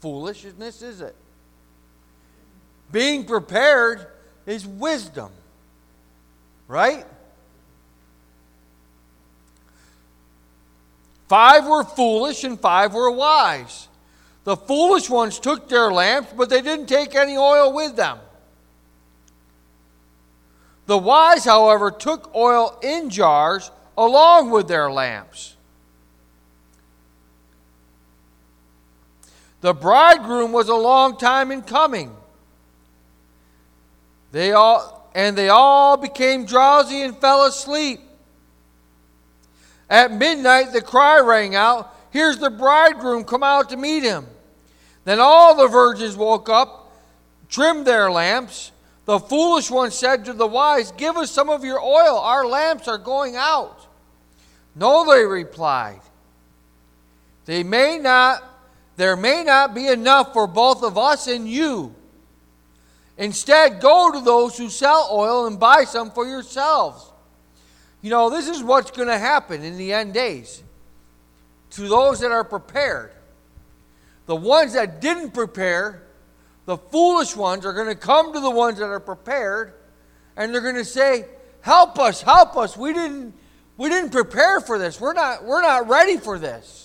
[0.00, 1.14] foolishness, is it?
[2.90, 4.06] Being prepared
[4.46, 5.30] is wisdom,
[6.68, 7.04] right?
[11.28, 13.88] Five were foolish and five were wise.
[14.44, 18.18] The foolish ones took their lamps, but they didn't take any oil with them.
[20.86, 25.56] The wise, however, took oil in jars along with their lamps.
[29.62, 32.14] The bridegroom was a long time in coming.
[34.34, 38.00] They all and they all became drowsy and fell asleep.
[39.88, 44.26] At midnight the cry rang out, "Here's the bridegroom, come out to meet him."
[45.04, 46.90] Then all the virgins woke up,
[47.48, 48.72] trimmed their lamps.
[49.04, 52.88] The foolish one said to the wise, Give us some of your oil, our lamps
[52.88, 53.86] are going out.
[54.74, 56.00] No, they replied.
[57.44, 58.42] They may not,
[58.96, 61.94] there may not be enough for both of us and you.
[63.16, 67.12] Instead, go to those who sell oil and buy some for yourselves.
[68.02, 70.62] You know, this is what's going to happen in the end days
[71.70, 73.12] to those that are prepared.
[74.26, 76.02] The ones that didn't prepare,
[76.66, 79.74] the foolish ones, are going to come to the ones that are prepared
[80.36, 81.26] and they're going to say,
[81.64, 82.76] Help us, help us.
[82.76, 83.32] We didn't,
[83.78, 85.00] we didn't prepare for this.
[85.00, 86.83] We're not, we're not ready for this.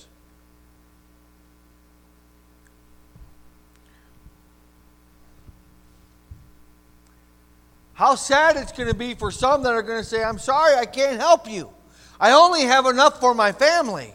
[8.00, 10.74] How sad it's going to be for some that are going to say, I'm sorry,
[10.74, 11.70] I can't help you.
[12.18, 14.14] I only have enough for my family.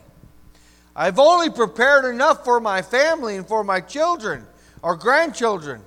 [0.97, 4.47] I've only prepared enough for my family and for my children
[4.81, 5.83] or grandchildren.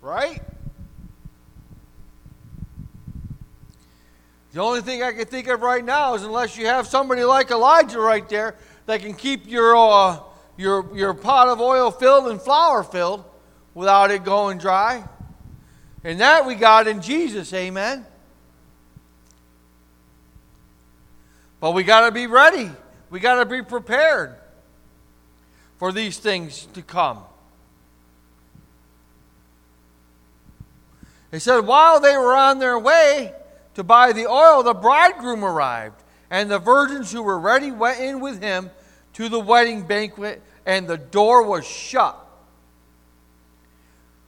[0.00, 0.40] Right?
[4.54, 7.50] The only thing I can think of right now is unless you have somebody like
[7.50, 8.56] Elijah right there
[8.86, 10.20] that can keep your, uh,
[10.56, 13.26] your, your pot of oil filled and flour filled
[13.74, 15.04] without it going dry.
[16.04, 18.04] And that we got in Jesus, amen.
[21.60, 22.70] But we got to be ready.
[23.08, 24.34] We got to be prepared
[25.78, 27.18] for these things to come.
[31.30, 33.32] He said, while they were on their way
[33.74, 38.20] to buy the oil, the bridegroom arrived, and the virgins who were ready went in
[38.20, 38.70] with him
[39.14, 42.21] to the wedding banquet, and the door was shut.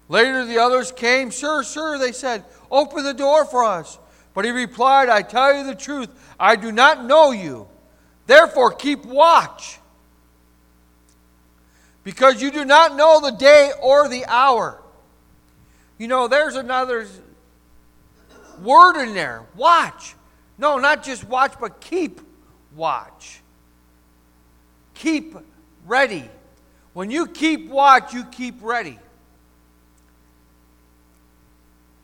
[0.09, 1.31] Later, the others came.
[1.31, 3.99] Sir, sir, they said, open the door for us.
[4.35, 7.69] But he replied, I tell you the truth, I do not know you.
[8.27, 9.79] Therefore, keep watch,
[12.03, 14.81] because you do not know the day or the hour.
[15.99, 17.07] You know, there's another
[18.63, 20.15] word in there watch.
[20.59, 22.21] No, not just watch, but keep
[22.75, 23.41] watch.
[24.95, 25.37] Keep
[25.87, 26.29] ready.
[26.93, 28.99] When you keep watch, you keep ready.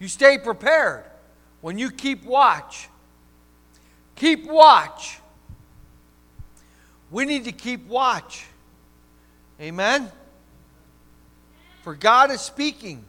[0.00, 1.04] You stay prepared.
[1.60, 2.88] When you keep watch,
[4.16, 5.18] keep watch.
[7.10, 8.46] We need to keep watch.
[9.60, 10.10] Amen?
[11.82, 13.04] For God is speaking,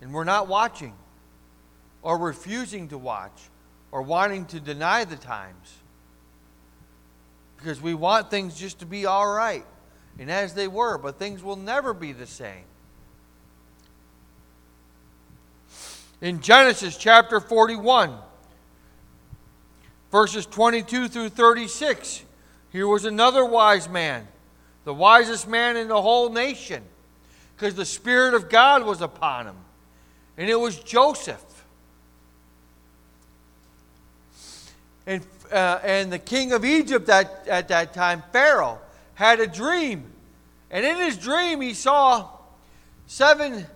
[0.00, 0.94] and we're not watching,
[2.02, 3.48] or refusing to watch,
[3.92, 5.72] or wanting to deny the times.
[7.56, 9.64] Because we want things just to be all right,
[10.18, 12.64] and as they were, but things will never be the same.
[16.20, 18.16] In Genesis chapter 41,
[20.10, 22.22] verses 22 through 36,
[22.70, 24.26] here was another wise man,
[24.84, 26.82] the wisest man in the whole nation,
[27.56, 29.56] because the Spirit of God was upon him.
[30.36, 31.44] And it was Joseph.
[35.06, 38.78] And, uh, and the king of Egypt at, at that time, Pharaoh,
[39.14, 40.10] had a dream.
[40.70, 42.28] And in his dream, he saw
[43.06, 43.66] seven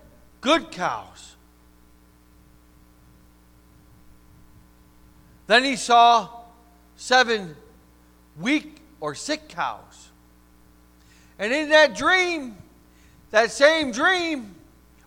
[0.40, 1.36] good cows.
[5.48, 6.28] Then he saw
[6.96, 7.56] seven
[8.38, 10.10] weak or sick cows.
[11.38, 12.56] And in that dream,
[13.30, 14.54] that same dream,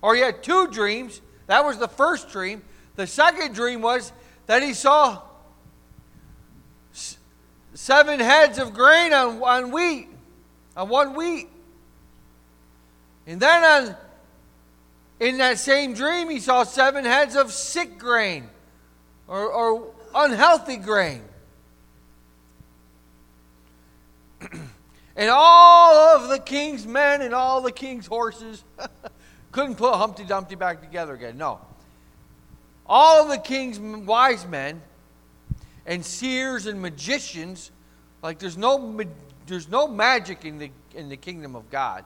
[0.02, 2.64] or he had two dreams, that was the first dream.
[2.96, 4.12] The second dream was
[4.48, 5.22] that he saw
[7.76, 10.08] seven heads of grain on, on wheat,
[10.76, 11.50] on one wheat.
[13.28, 13.96] And then on,
[15.20, 18.50] in that same dream, he saw seven heads of sick grain
[19.28, 21.22] or, or unhealthy grain.
[25.16, 28.64] and all of the king's men and all the king's horses
[29.52, 31.38] couldn't put Humpty Dumpty back together again.
[31.38, 31.60] No.
[32.86, 34.82] All of the king's wise men
[35.86, 37.72] and seers and magicians.
[38.22, 39.02] Like there's no
[39.48, 42.06] there's no magic in the in the kingdom of God.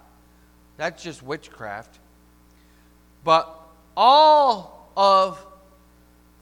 [0.78, 2.00] That's just witchcraft.
[3.24, 3.50] But
[3.96, 5.44] all of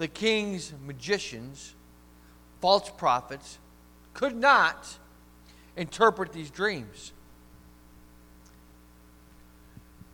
[0.04, 1.76] the king's magicians,
[2.60, 3.58] false prophets,
[4.14, 4.98] could not
[5.78, 7.14] interpret these dreams.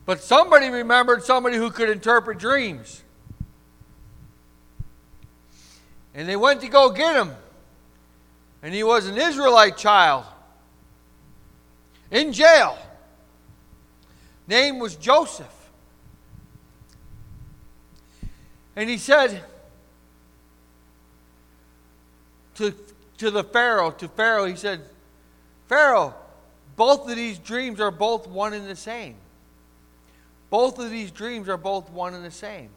[0.05, 3.01] But somebody remembered somebody who could interpret dreams.
[6.13, 7.33] And they went to go get him.
[8.61, 10.23] And he was an Israelite child
[12.11, 12.77] in jail.
[14.47, 15.71] Name was Joseph.
[18.75, 19.43] And he said
[22.59, 22.75] to,
[23.17, 24.81] to the Pharaoh, to Pharaoh, he said,
[25.67, 26.13] Pharaoh,
[26.75, 29.15] both of these dreams are both one and the same.
[30.49, 32.69] Both of these dreams are both one and the same.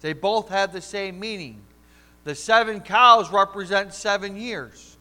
[0.00, 1.60] They both have the same meaning.
[2.24, 4.96] The seven cows represent seven years.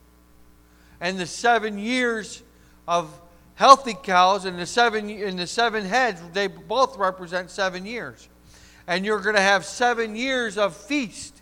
[0.99, 2.43] And the seven years
[2.89, 3.09] of
[3.55, 8.27] healthy cows and the seven and the seven heads, they both represent seven years.
[8.85, 11.41] And you're going to have seven years of feast,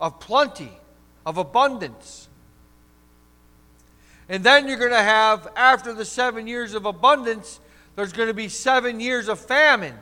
[0.00, 0.72] of plenty,
[1.26, 2.28] of abundance.
[4.28, 7.60] And then you're going to have, after the seven years of abundance,
[7.96, 9.94] there's going to be seven years of famine.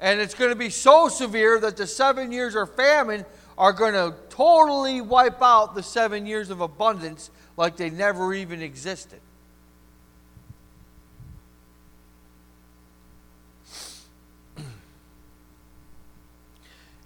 [0.00, 3.24] And it's going to be so severe that the seven years of famine
[3.56, 8.62] are going to totally wipe out the seven years of abundance like they never even
[8.62, 9.20] existed.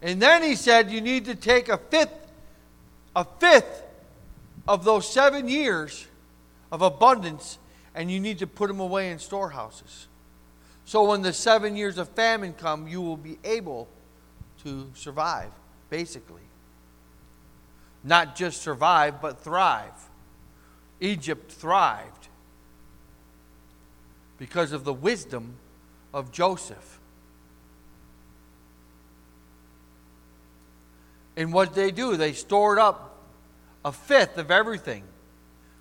[0.01, 2.15] And then he said, You need to take a fifth,
[3.17, 3.83] a fifth
[4.67, 6.07] of those seven years
[6.71, 7.59] of abundance,
[7.95, 10.07] and you need to put them away in storehouses.
[10.85, 13.89] So when the seven years of famine come, you will be able
[14.65, 15.51] to survive,
[15.91, 16.43] basically.
[18.05, 19.93] Not just survive, but thrive.
[21.01, 22.29] Egypt thrived
[24.39, 25.57] because of the wisdom
[26.15, 26.98] of Joseph.
[31.39, 33.17] And what they do, they stored up
[33.85, 35.05] a fifth of everything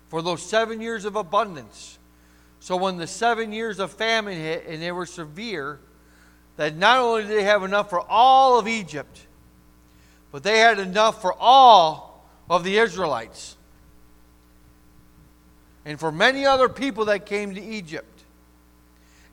[0.08, 1.98] for those seven years of abundance.
[2.60, 5.80] So when the seven years of famine hit and they were severe,
[6.58, 9.26] that not only did they have enough for all of Egypt,
[10.30, 13.56] but they had enough for all of the Israelites
[15.84, 18.22] and for many other people that came to Egypt.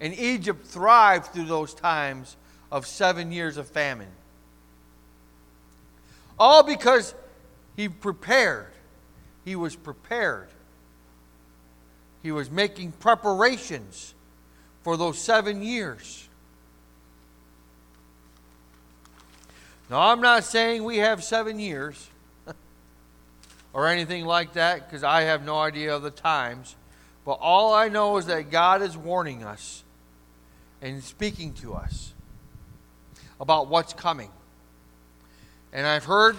[0.01, 2.35] And Egypt thrived through those times
[2.71, 4.11] of seven years of famine.
[6.37, 7.13] All because
[7.75, 8.71] he prepared.
[9.43, 10.47] He was prepared.
[12.23, 14.13] He was making preparations
[14.83, 16.27] for those seven years.
[19.89, 22.09] Now, I'm not saying we have seven years
[23.73, 26.75] or anything like that because I have no idea of the times.
[27.23, 29.83] But all I know is that God is warning us
[30.81, 32.13] and speaking to us
[33.39, 34.31] about what's coming.
[35.75, 36.37] And I've heard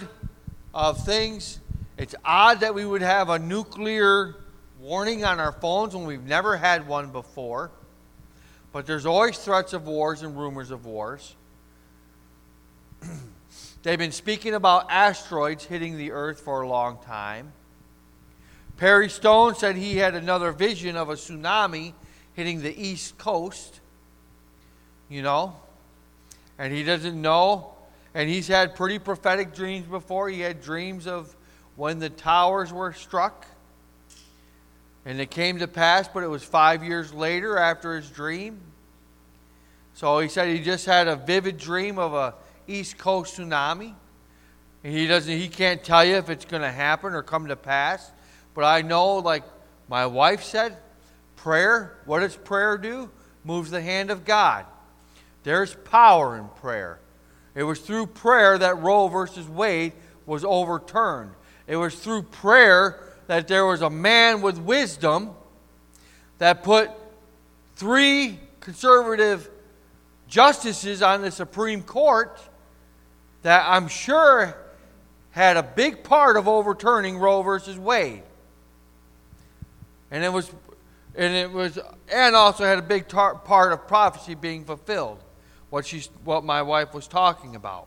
[0.73, 1.59] of things.
[1.95, 4.33] It's odd that we would have a nuclear
[4.79, 7.69] warning on our phones when we've never had one before.
[8.73, 11.35] But there's always threats of wars and rumors of wars.
[13.83, 17.53] They've been speaking about asteroids hitting the earth for a long time.
[18.77, 21.93] Perry Stone said he had another vision of a tsunami
[22.33, 23.81] hitting the east coast.
[25.09, 25.55] You know?
[26.57, 27.75] And he doesn't know.
[28.13, 30.29] And he's had pretty prophetic dreams before.
[30.29, 31.35] He had dreams of
[31.75, 33.45] when the towers were struck.
[35.05, 38.59] And it came to pass, but it was five years later after his dream.
[39.93, 42.35] So he said he just had a vivid dream of a
[42.67, 43.93] East Coast tsunami.
[44.83, 47.55] And he doesn't he can't tell you if it's going to happen or come to
[47.55, 48.11] pass.
[48.53, 49.43] But I know like
[49.87, 50.77] my wife said,
[51.35, 53.09] prayer, what does prayer do?
[53.43, 54.65] Moves the hand of God.
[55.43, 56.99] There's power in prayer.
[57.57, 59.93] It was through prayer that Roe versus Wade
[60.27, 61.31] was overturned.
[61.65, 65.31] It was through prayer that there was a man with wisdom
[66.37, 66.91] that put
[67.75, 69.49] three conservative
[70.27, 72.39] justices on the Supreme Court
[73.41, 74.55] that I'm sure
[75.31, 78.21] had a big part of overturning Roe versus Wade.
[80.11, 80.51] And it was
[81.15, 81.79] and it was
[82.13, 85.17] and also had a big tar- part of prophecy being fulfilled.
[85.77, 87.85] What she what my wife was talking about.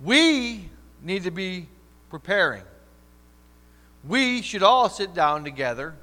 [0.00, 0.68] We
[1.02, 1.66] need to be
[2.10, 2.62] preparing.
[4.06, 5.96] We should all sit down together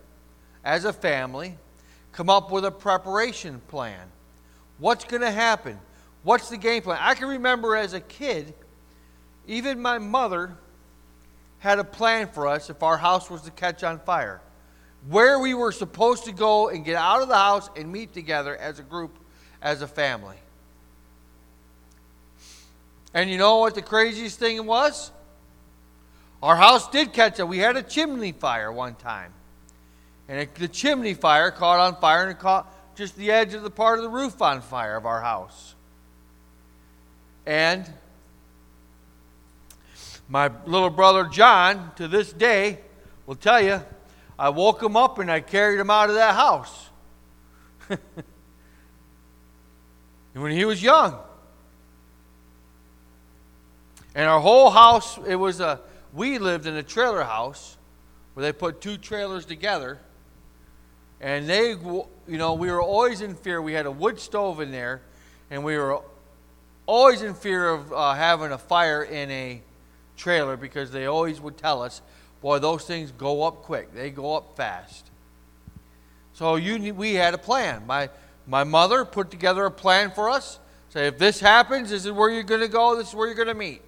[0.65, 1.55] as a family,
[2.11, 4.11] come up with a preparation plan
[4.77, 5.79] What's going to happen?
[6.23, 6.99] What's the game plan?
[7.01, 8.53] I can remember as a kid,
[9.47, 10.51] even my mother
[11.59, 14.41] had a plan for us if our house was to catch on fire.
[15.09, 18.55] Where we were supposed to go and get out of the house and meet together
[18.55, 19.17] as a group,
[19.61, 20.37] as a family.
[23.13, 25.11] And you know what the craziest thing was?
[26.43, 27.47] Our house did catch it.
[27.47, 29.33] We had a chimney fire one time.
[30.27, 33.63] And it, the chimney fire caught on fire and it caught just the edge of
[33.63, 35.75] the part of the roof on fire of our house.
[37.45, 37.89] And
[40.27, 42.79] my little brother John, to this day,
[43.25, 43.81] will tell you,
[44.39, 46.89] I woke him up and I carried him out of that house.
[50.33, 51.17] when he was young.
[54.13, 55.79] And our whole house, it was a,
[56.13, 57.77] we lived in a trailer house
[58.33, 59.99] where they put two trailers together.
[61.19, 61.75] And they
[62.27, 63.61] you know, we were always in fear.
[63.61, 65.01] We had a wood stove in there,
[65.49, 66.01] and we were
[66.85, 69.61] always in fear of uh, having a fire in a
[70.17, 72.01] trailer because they always would tell us,
[72.41, 73.93] boy, those things go up quick.
[73.93, 75.09] They go up fast.
[76.33, 77.85] So you, we had a plan.
[77.87, 78.09] My,
[78.45, 80.59] my mother put together a plan for us.
[80.89, 82.95] Say, if this happens, this is where you're going to go.
[82.95, 83.81] This is where you're going to meet.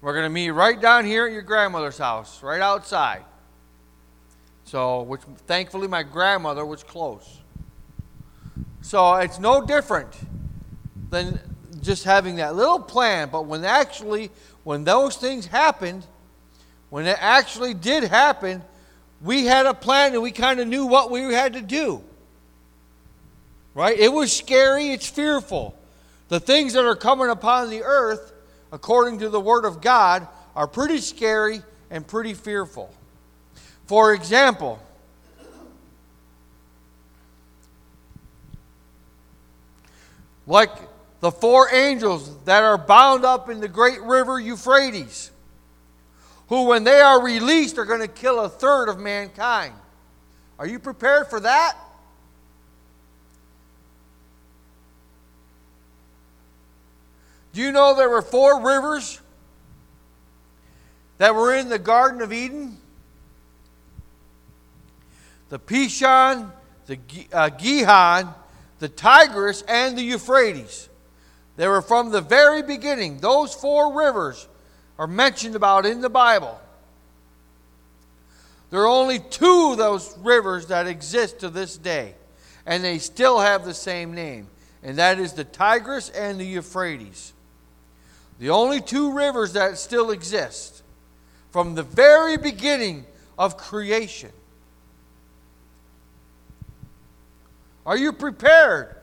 [0.00, 3.24] We're going to meet right down here at your grandmother's house, right outside.
[4.64, 7.40] So, which thankfully my grandmother was close.
[8.82, 10.12] So it's no different
[11.10, 11.38] than
[11.82, 13.28] just having that little plan.
[13.30, 14.30] But when actually,
[14.64, 16.04] when those things happened,
[16.92, 18.62] when it actually did happen,
[19.22, 22.04] we had a plan and we kind of knew what we had to do.
[23.72, 23.98] Right?
[23.98, 25.74] It was scary, it's fearful.
[26.28, 28.34] The things that are coming upon the earth,
[28.72, 32.92] according to the Word of God, are pretty scary and pretty fearful.
[33.86, 34.78] For example,
[40.46, 40.72] like
[41.20, 45.30] the four angels that are bound up in the great river Euphrates,
[46.52, 49.72] who, when they are released, are going to kill a third of mankind.
[50.58, 51.78] Are you prepared for that?
[57.54, 59.18] Do you know there were four rivers
[61.16, 62.76] that were in the Garden of Eden?
[65.48, 66.50] The Pishon,
[66.86, 66.98] the
[67.32, 68.34] uh, Gihon,
[68.78, 70.90] the Tigris, and the Euphrates.
[71.56, 73.20] They were from the very beginning.
[73.20, 74.48] Those four rivers
[74.98, 76.60] are mentioned about in the Bible.
[78.70, 82.14] There are only two of those rivers that exist to this day.
[82.66, 84.46] and they still have the same name,
[84.82, 87.32] and that is the Tigris and the Euphrates.
[88.38, 90.82] The only two rivers that still exist
[91.50, 93.04] from the very beginning
[93.38, 94.30] of creation.
[97.84, 98.94] Are you prepared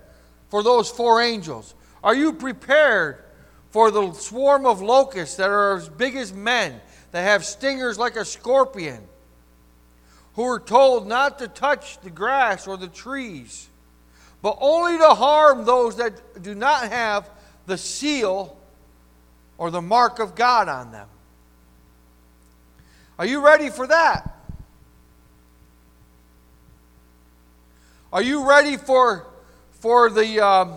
[0.49, 1.73] for those four angels?
[2.03, 3.17] Are you prepared
[3.71, 8.15] for the swarm of locusts that are as big as men, that have stingers like
[8.15, 9.03] a scorpion,
[10.35, 13.67] who are told not to touch the grass or the trees,
[14.41, 17.29] but only to harm those that do not have
[17.65, 18.55] the seal
[19.57, 21.07] or the mark of God on them?
[23.19, 24.37] Are you ready for that?
[28.11, 29.27] Are you ready for,
[29.71, 30.75] for the um,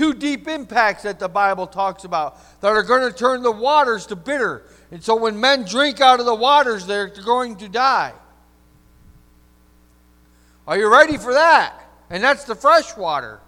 [0.00, 4.06] two deep impacts that the Bible talks about that are going to turn the waters
[4.06, 4.62] to bitter?
[4.90, 8.14] And so when men drink out of the waters, they're going to die.
[10.66, 11.78] Are you ready for that?
[12.08, 13.40] And that's the fresh water.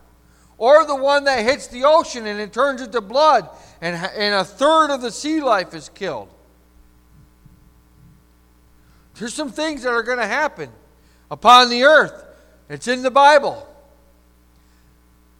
[0.58, 3.48] Or the one that hits the ocean and it turns into blood
[3.80, 6.28] and, and a third of the sea life is killed.
[9.18, 10.68] There's some things that are going to happen
[11.30, 12.26] upon the earth
[12.68, 13.66] it's in the Bible.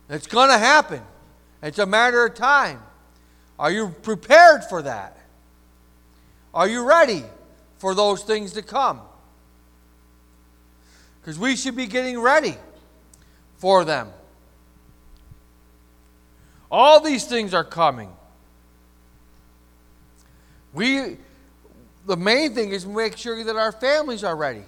[0.09, 1.03] It's going to happen.
[1.63, 2.81] It's a matter of time.
[3.59, 5.19] Are you prepared for that?
[6.53, 7.25] Are you ready
[7.79, 9.01] for those things to come?
[11.21, 12.57] Because we should be getting ready
[13.59, 14.09] for them.
[16.71, 18.11] All these things are coming.
[20.73, 21.19] We
[22.07, 24.65] the main thing is make sure that our families are ready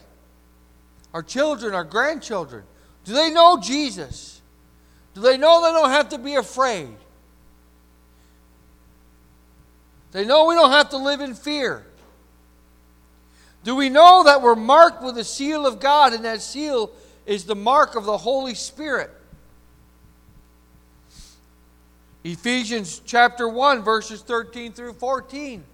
[1.14, 2.64] our children, our grandchildren?
[3.04, 4.33] Do they know Jesus?
[5.14, 6.88] Do they know they don't have to be afraid?
[10.12, 11.84] They know we don't have to live in fear.
[13.64, 16.92] Do we know that we're marked with the seal of God, and that seal
[17.26, 19.10] is the mark of the Holy Spirit?
[22.22, 25.64] Ephesians chapter 1, verses 13 through 14.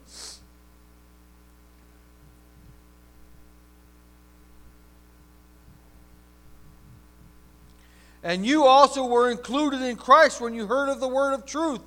[8.23, 11.81] And you also were included in Christ when you heard of the word of truth,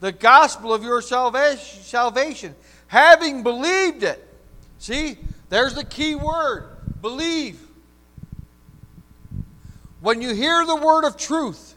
[0.00, 2.54] the gospel of your salvation,
[2.88, 4.24] having believed it.
[4.78, 5.18] See,
[5.48, 6.68] there's the key word
[7.00, 7.60] believe.
[10.00, 11.74] When you hear the word of truth,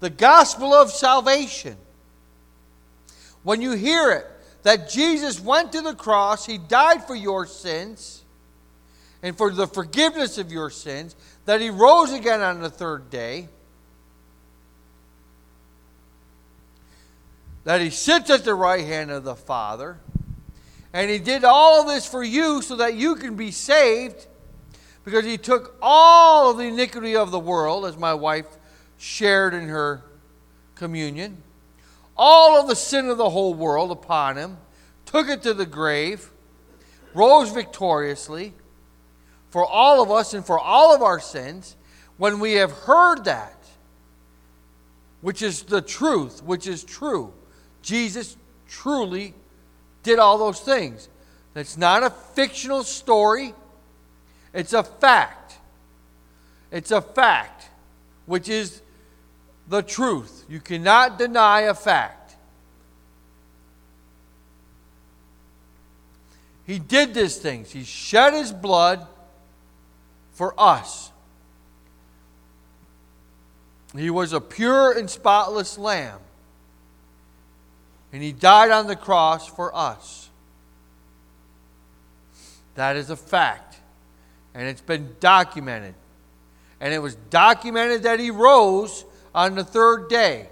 [0.00, 1.76] the gospel of salvation,
[3.42, 4.26] when you hear it,
[4.62, 8.21] that Jesus went to the cross, He died for your sins
[9.22, 11.14] and for the forgiveness of your sins,
[11.44, 13.48] that he rose again on the third day,
[17.64, 19.98] that he sits at the right hand of the Father,
[20.92, 24.26] and he did all this for you so that you can be saved,
[25.04, 28.46] because he took all of the iniquity of the world, as my wife
[28.98, 30.02] shared in her
[30.74, 31.42] communion,
[32.16, 34.58] all of the sin of the whole world upon him,
[35.06, 36.30] took it to the grave,
[37.14, 38.52] rose victoriously
[39.52, 41.76] for all of us and for all of our sins,
[42.16, 43.54] when we have heard that,
[45.20, 47.34] which is the truth, which is true,
[47.82, 49.34] Jesus truly
[50.02, 51.10] did all those things.
[51.54, 53.52] It's not a fictional story,
[54.54, 55.58] it's a fact.
[56.70, 57.68] It's a fact,
[58.24, 58.80] which is
[59.68, 60.46] the truth.
[60.48, 62.36] You cannot deny a fact.
[66.66, 67.70] He did these things.
[67.70, 69.06] He shed his blood
[70.32, 71.10] for us.
[73.96, 76.18] He was a pure and spotless lamb.
[78.12, 80.28] And he died on the cross for us.
[82.74, 83.76] That is a fact.
[84.54, 85.94] And it's been documented.
[86.80, 89.04] And it was documented that he rose
[89.34, 90.48] on the third day.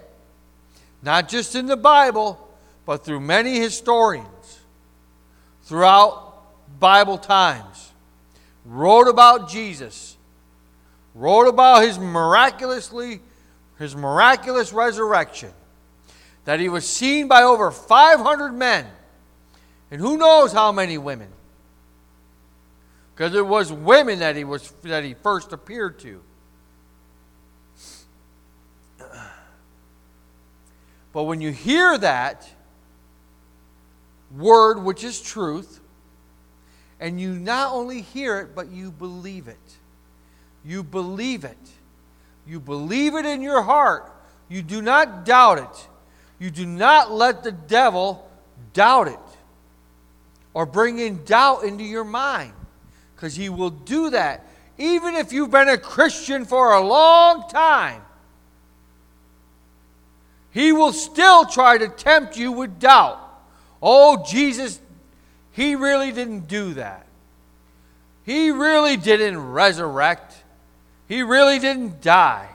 [1.03, 2.47] Not just in the Bible,
[2.85, 4.27] but through many historians
[5.63, 6.43] throughout
[6.79, 7.90] Bible times
[8.65, 10.17] wrote about Jesus,
[11.13, 13.21] wrote about his miraculously
[13.81, 15.51] his miraculous resurrection,
[16.45, 18.85] that he was seen by over 500 men,
[19.89, 21.29] and who knows how many women.
[23.15, 26.21] Because it was women that he was that he first appeared to.
[31.11, 32.47] But when you hear that
[34.37, 35.80] word, which is truth,
[37.01, 39.57] and you not only hear it, but you believe it.
[40.63, 41.57] You believe it.
[42.47, 44.09] You believe it in your heart.
[44.47, 45.87] You do not doubt it.
[46.39, 48.29] You do not let the devil
[48.73, 49.19] doubt it
[50.53, 52.53] or bring in doubt into your mind
[53.15, 54.45] because he will do that
[54.81, 58.01] even if you've been a Christian for a long time,
[60.49, 63.19] he will still try to tempt you with doubt.
[63.81, 64.81] Oh, Jesus,
[65.51, 67.05] he really didn't do that.
[68.23, 70.35] He really didn't resurrect.
[71.07, 72.47] He really didn't die.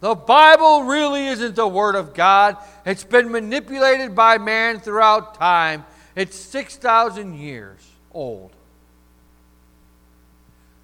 [0.00, 2.56] The Bible really isn't the Word of God.
[2.84, 5.84] It's been manipulated by man throughout time.
[6.16, 7.78] It's 6,000 years
[8.12, 8.50] old.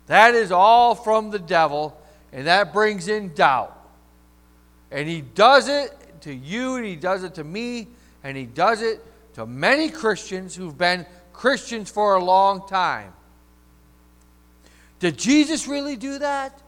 [0.07, 2.01] That is all from the devil,
[2.33, 3.77] and that brings in doubt.
[4.91, 5.93] And he does it
[6.23, 7.89] to you, and he does it to me,
[8.25, 9.05] and he does it
[9.35, 13.13] to many Christians who've been Christians for a long time.
[14.99, 16.61] Did Jesus really do that?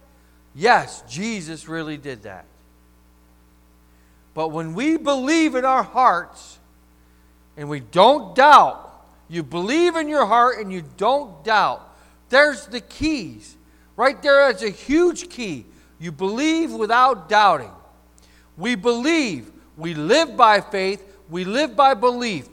[0.54, 2.44] Yes, Jesus really did that.
[4.34, 6.58] But when we believe in our hearts
[7.56, 8.86] and we don't doubt,
[9.28, 11.82] you believe in your heart and you don't doubt,
[12.28, 13.56] there's the keys.
[13.96, 15.66] Right there, that's a huge key.
[15.98, 17.70] You believe without doubting.
[18.56, 19.50] We believe.
[19.76, 21.04] We live by faith.
[21.30, 22.48] We live by belief.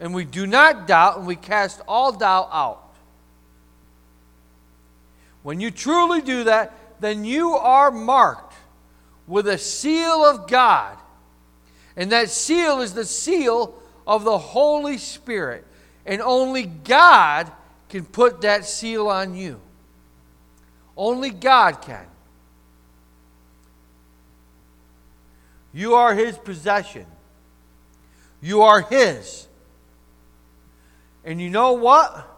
[0.00, 2.82] And we do not doubt, and we cast all doubt out.
[5.42, 8.54] When you truly do that, then you are marked
[9.26, 10.96] with a seal of God.
[11.96, 13.74] And that seal is the seal
[14.06, 15.64] of the Holy Spirit.
[16.04, 17.50] And only God
[17.88, 19.60] can put that seal on you.
[20.96, 22.06] Only God can.
[25.74, 27.06] You are His possession.
[28.40, 29.48] You are His.
[31.24, 32.30] And you know what?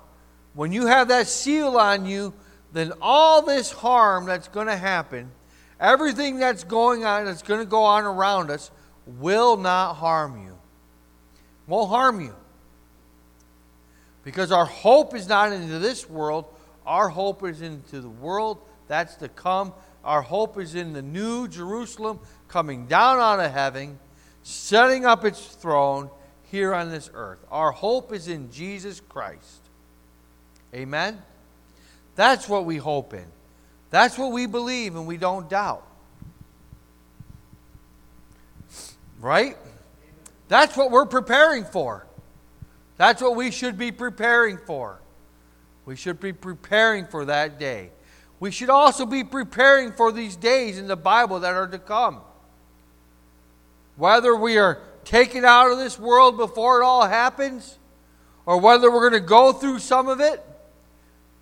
[0.54, 2.32] When you have that seal on you,
[2.72, 5.30] then all this harm that's going to happen,
[5.78, 8.70] everything that's going on, that's going to go on around us,
[9.06, 10.56] will not harm you.
[11.66, 12.34] Won't harm you.
[14.24, 16.46] Because our hope is not into this world,
[16.86, 18.58] our hope is into the world
[18.88, 19.72] that's to come.
[20.04, 23.98] Our hope is in the new Jerusalem coming down out of heaven,
[24.42, 26.10] setting up its throne
[26.50, 27.38] here on this earth.
[27.50, 29.60] Our hope is in Jesus Christ.
[30.74, 31.22] Amen?
[32.14, 33.26] That's what we hope in.
[33.90, 35.86] That's what we believe and we don't doubt.
[39.20, 39.56] Right?
[40.48, 42.06] That's what we're preparing for.
[42.96, 45.00] That's what we should be preparing for.
[45.84, 47.90] We should be preparing for that day.
[48.40, 52.20] We should also be preparing for these days in the Bible that are to come.
[53.96, 57.78] Whether we are taken out of this world before it all happens,
[58.44, 60.42] or whether we're going to go through some of it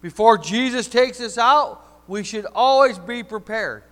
[0.00, 3.82] before Jesus takes us out, we should always be prepared.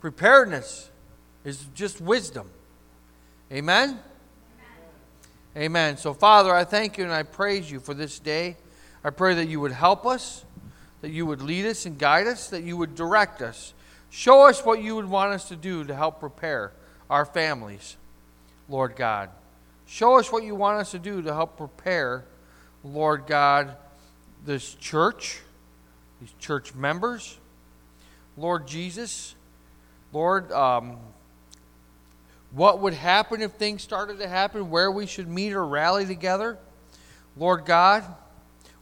[0.00, 0.90] Preparedness
[1.44, 2.48] is just wisdom.
[3.50, 3.88] Amen?
[3.88, 4.00] Amen?
[5.56, 5.96] Amen.
[5.96, 8.56] So, Father, I thank you and I praise you for this day.
[9.02, 10.44] I pray that you would help us,
[11.00, 13.72] that you would lead us and guide us, that you would direct us.
[14.10, 16.72] Show us what you would want us to do to help prepare
[17.10, 17.96] our families,
[18.68, 19.30] Lord God.
[19.86, 22.24] Show us what you want us to do to help prepare,
[22.84, 23.76] Lord God,
[24.44, 25.40] this church,
[26.20, 27.38] these church members.
[28.36, 29.34] Lord Jesus,
[30.12, 30.98] Lord, um,
[32.50, 36.58] what would happen if things started to happen, where we should meet or rally together.
[37.36, 38.04] Lord God,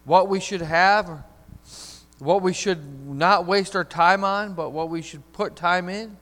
[0.05, 1.22] what we should have,
[2.18, 6.16] what we should not waste our time on, but what we should put time into.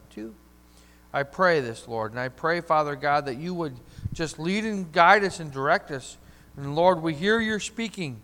[1.15, 3.79] I pray this, Lord, and I pray, Father God, that you would
[4.13, 6.19] just lead and guide us and direct us.
[6.57, 8.21] And Lord, we hear your speaking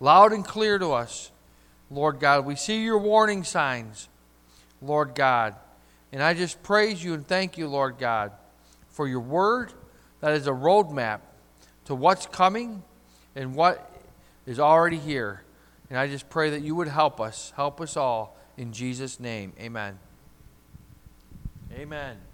[0.00, 1.30] loud and clear to us.
[1.90, 4.08] Lord God, we see your warning signs,
[4.80, 5.54] Lord God.
[6.10, 8.32] And I just praise you and thank you, Lord God
[8.92, 9.72] for your word
[10.20, 11.20] that is a roadmap
[11.86, 12.82] to what's coming
[13.34, 13.90] and what
[14.46, 15.42] is already here.
[15.90, 19.52] And I just pray that you would help us, help us all in Jesus' name.
[19.58, 19.98] Amen.
[21.74, 22.31] Amen.